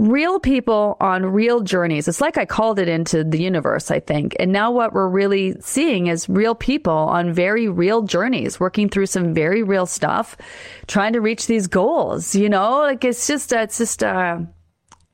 [0.00, 2.08] real people on real journeys.
[2.08, 4.34] It's like I called it into the universe, I think.
[4.40, 9.06] And now what we're really seeing is real people on very real journeys, working through
[9.06, 10.38] some very real stuff,
[10.86, 14.38] trying to reach these goals, you know, like it's just, it's just, uh,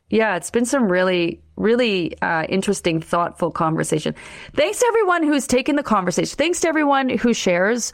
[0.08, 4.14] yeah, it's been some really, really uh, interesting, thoughtful conversation.
[4.54, 6.36] Thanks to everyone who's taken the conversation.
[6.36, 7.92] Thanks to everyone who shares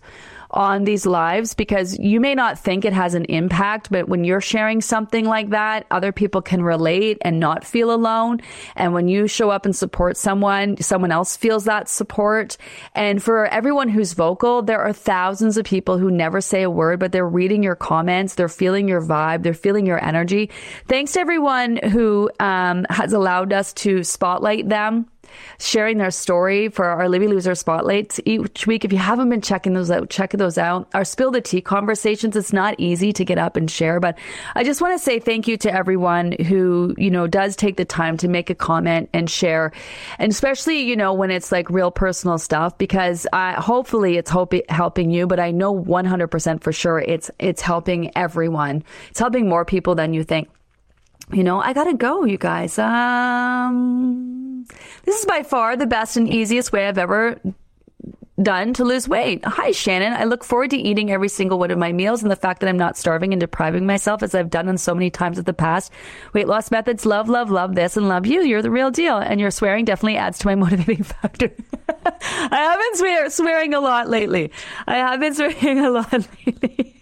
[0.53, 4.41] on these lives because you may not think it has an impact, but when you're
[4.41, 8.41] sharing something like that, other people can relate and not feel alone.
[8.77, 12.57] And when you show up and support someone, someone else feels that support.
[12.95, 17.01] And for everyone who's vocal, there are thousands of people who never say a word,
[17.01, 20.51] but they're reading your comments, they're feeling your vibe, they're feeling your energy.
[20.89, 25.07] Thanks to everyone who um, has allowed us to spotlight them
[25.59, 28.85] sharing their story for our Livy Loser spotlights each week.
[28.85, 30.89] If you haven't been checking those out, check those out.
[30.95, 34.19] Our spill the tea conversations, it's not easy to get up and share, but
[34.55, 37.85] I just want to say thank you to everyone who, you know, does take the
[37.85, 39.73] time to make a comment and share.
[40.19, 44.55] And especially, you know, when it's like real personal stuff, because I, hopefully it's hope,
[44.69, 48.85] helping you, but I know 100% for sure it's, it's helping everyone.
[49.11, 50.49] It's helping more people than you think
[51.31, 52.79] you know, I gotta go, you guys.
[52.79, 54.67] Um,
[55.05, 57.41] this is by far the best and easiest way I've ever
[58.41, 59.45] done to lose weight.
[59.45, 60.15] Hi, Shannon.
[60.15, 62.69] I look forward to eating every single one of my meals and the fact that
[62.69, 65.53] I'm not starving and depriving myself as I've done on so many times in the
[65.53, 65.93] past.
[66.33, 68.43] Weight loss methods, love, love, love this and love you.
[68.43, 69.19] You're the real deal.
[69.19, 71.51] And your swearing definitely adds to my motivating factor.
[71.89, 74.51] I have been swear- swearing a lot lately.
[74.87, 76.93] I have been swearing a lot lately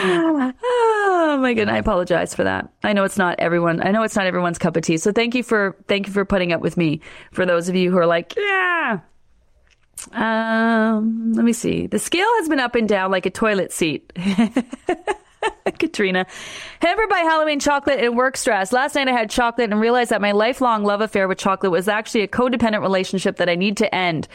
[0.00, 2.72] oh my I apologize for that.
[2.82, 3.86] I know it's not everyone.
[3.86, 4.96] I know it's not everyone's cup of tea.
[4.98, 7.00] So thank you for thank you for putting up with me.
[7.32, 9.00] For those of you who are like, yeah.
[10.12, 11.86] Um, let me see.
[11.86, 14.12] The scale has been up and down like a toilet seat.
[15.78, 16.26] Katrina.
[16.80, 18.72] Hampered by Halloween chocolate and work stress.
[18.72, 21.88] Last night I had chocolate and realized that my lifelong love affair with chocolate was
[21.88, 24.28] actually a codependent relationship that I need to end.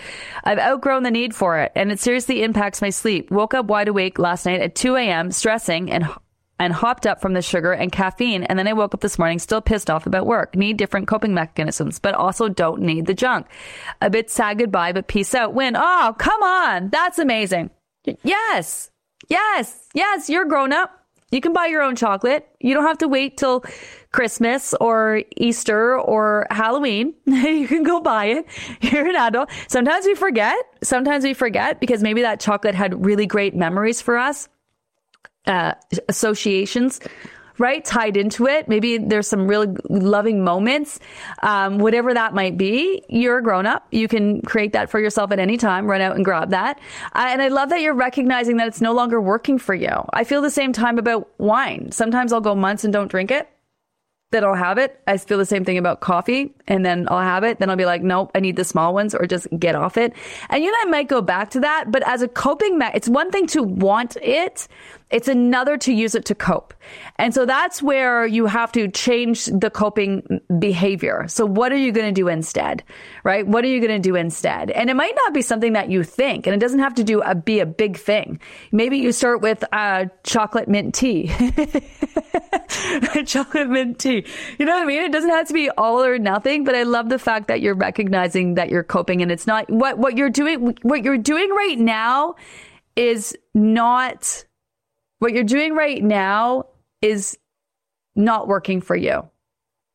[0.43, 3.32] I've outgrown the need for it and it seriously impacts my sleep.
[3.32, 5.32] Woke up wide awake last night at 2 a.m.
[5.32, 6.05] stressing and
[6.60, 8.43] and hopped up from the sugar and caffeine.
[8.43, 10.56] And then I woke up this morning still pissed off about work.
[10.56, 13.47] Need different coping mechanisms, but also don't need the junk.
[14.01, 15.54] A bit sad goodbye, but peace out.
[15.54, 15.76] Win.
[15.76, 16.89] Oh, come on.
[16.89, 17.70] That's amazing.
[18.24, 18.91] Yes.
[19.30, 19.88] Yes.
[19.93, 20.30] Yes.
[20.30, 21.04] You're grown up.
[21.34, 22.47] You can buy your own chocolate.
[22.60, 23.66] You don't have to wait till
[24.12, 27.16] Christmas or Easter or Halloween.
[27.26, 28.45] you can go buy it.
[28.82, 29.49] You're an adult.
[29.68, 30.56] Sometimes we forget.
[30.84, 34.47] Sometimes we forget because maybe that chocolate had really great memories for us,
[35.46, 35.74] uh,
[36.10, 37.00] associations
[37.58, 37.84] right?
[37.86, 38.68] Tied into it.
[38.68, 41.00] Maybe there's some really loving moments.
[41.41, 43.88] Um, whatever that might be, you're a grown up.
[43.91, 45.86] You can create that for yourself at any time.
[45.86, 46.80] Run out and grab that.
[47.14, 49.94] Uh, and I love that you're recognizing that it's no longer working for you.
[50.12, 51.91] I feel the same time about wine.
[51.91, 53.50] Sometimes I'll go months and don't drink it
[54.34, 55.00] then I'll have it.
[55.08, 57.60] I feel the same thing about coffee and then I'll have it.
[57.60, 60.14] Then I'll be like, nope, I need the small ones or just get off it.
[60.50, 63.08] And you know, I might go back to that, but as a coping, me- it's
[63.08, 64.68] one thing to want it.
[65.14, 66.74] It's another to use it to cope.
[67.18, 71.26] And so that's where you have to change the coping behavior.
[71.28, 72.84] So what are you going to do instead?
[73.24, 73.45] Right?
[73.45, 74.72] What are you going to do instead?
[74.72, 77.22] And it might not be something that you think, and it doesn't have to do
[77.22, 78.39] a, be a big thing.
[78.72, 81.28] Maybe you start with uh, chocolate mint tea.
[83.26, 84.26] chocolate mint tea.
[84.57, 85.03] You know what I mean?
[85.03, 87.76] It doesn't have to be all or nothing, but I love the fact that you're
[87.76, 91.78] recognizing that you're coping and it's not what what you're doing what you're doing right
[91.78, 92.36] now
[92.95, 94.43] is not
[95.24, 96.66] what you're doing right now
[97.02, 97.38] is
[98.14, 99.26] not working for you.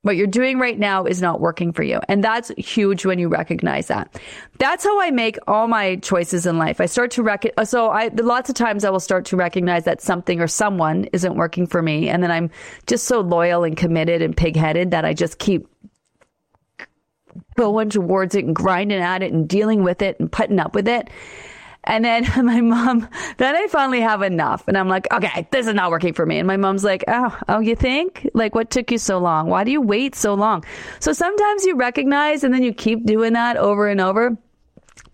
[0.00, 2.00] What you're doing right now is not working for you.
[2.08, 4.18] And that's huge when you recognize that.
[4.58, 6.80] That's how I make all my choices in life.
[6.80, 9.84] I start to rec- uh, so I, lots of times I will start to recognize
[9.84, 12.08] that something or someone isn't working for me.
[12.08, 12.48] And then I'm
[12.86, 15.68] just so loyal and committed and pigheaded that I just keep
[17.58, 20.88] going towards it and grinding at it and dealing with it and putting up with
[20.88, 21.10] it.
[21.84, 23.08] And then my mom,
[23.38, 24.66] then I finally have enough.
[24.68, 26.38] And I'm like, okay, this is not working for me.
[26.38, 28.28] And my mom's like, oh, oh, you think?
[28.34, 29.48] Like, what took you so long?
[29.48, 30.64] Why do you wait so long?
[31.00, 34.36] So sometimes you recognize and then you keep doing that over and over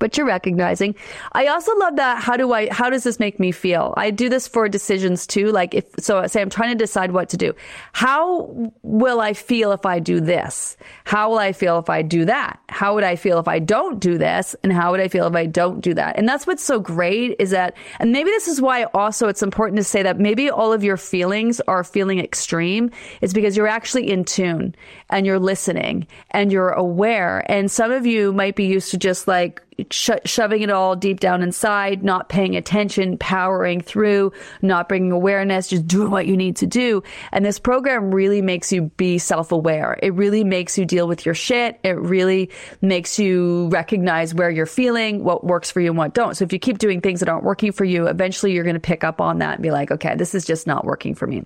[0.04, 0.94] but you're recognizing.
[1.32, 2.22] I also love that.
[2.22, 3.94] How do I, how does this make me feel?
[3.96, 5.50] I do this for decisions too.
[5.50, 7.54] Like if, so say I'm trying to decide what to do.
[7.94, 10.76] How will I feel if I do this?
[11.04, 12.60] How will I feel if I do that?
[12.68, 14.54] How would I feel if I don't do this?
[14.62, 16.18] And how would I feel if I don't do that?
[16.18, 19.78] And that's what's so great is that, and maybe this is why also it's important
[19.78, 22.90] to say that maybe all of your feelings are feeling extreme.
[23.22, 24.74] It's because you're actually in tune
[25.08, 27.42] and you're listening and you're aware.
[27.50, 31.20] And some of you might be used to just like, sho- shoving it all deep
[31.20, 36.56] down inside, not paying attention, powering through, not bringing awareness, just doing what you need
[36.56, 37.02] to do.
[37.32, 39.98] And this program really makes you be self aware.
[40.02, 41.78] It really makes you deal with your shit.
[41.82, 42.50] It really
[42.80, 46.36] makes you recognize where you're feeling, what works for you and what don't.
[46.36, 48.80] So if you keep doing things that aren't working for you, eventually you're going to
[48.80, 51.44] pick up on that and be like, okay, this is just not working for me.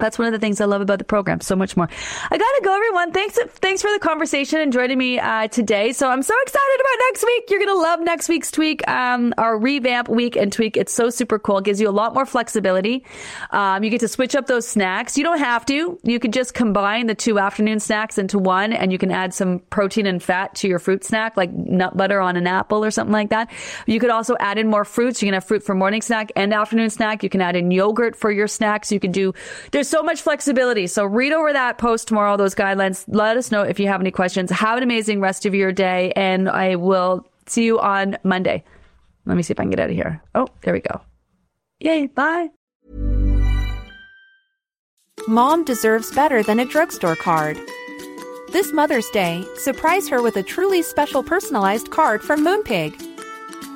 [0.00, 1.40] That's one of the things I love about the program.
[1.40, 1.88] So much more.
[2.30, 3.12] I gotta go, everyone.
[3.12, 5.92] Thanks, thanks for the conversation and joining me uh, today.
[5.92, 7.50] So I'm so excited about next week.
[7.50, 10.76] You're gonna love next week's tweak, um, our revamp week and tweak.
[10.76, 11.58] It's so super cool.
[11.58, 13.04] It gives you a lot more flexibility.
[13.50, 15.18] Um, you get to switch up those snacks.
[15.18, 15.98] You don't have to.
[16.02, 19.58] You could just combine the two afternoon snacks into one, and you can add some
[19.70, 23.12] protein and fat to your fruit snack, like nut butter on an apple or something
[23.12, 23.50] like that.
[23.86, 25.22] You could also add in more fruits.
[25.22, 27.22] You can have fruit for morning snack and afternoon snack.
[27.22, 28.90] You can add in yogurt for your snacks.
[28.90, 29.34] You can do.
[29.72, 30.86] There's so much flexibility.
[30.86, 33.04] So read over that post tomorrow, those guidelines.
[33.08, 34.50] Let us know if you have any questions.
[34.50, 38.64] Have an amazing rest of your day, and I will see you on Monday.
[39.26, 40.22] Let me see if I can get out of here.
[40.34, 41.00] Oh, there we go.
[41.80, 42.48] Yay, bye.
[45.28, 47.58] Mom deserves better than a drugstore card.
[48.52, 53.09] This Mother's Day, surprise her with a truly special personalized card from Moonpig.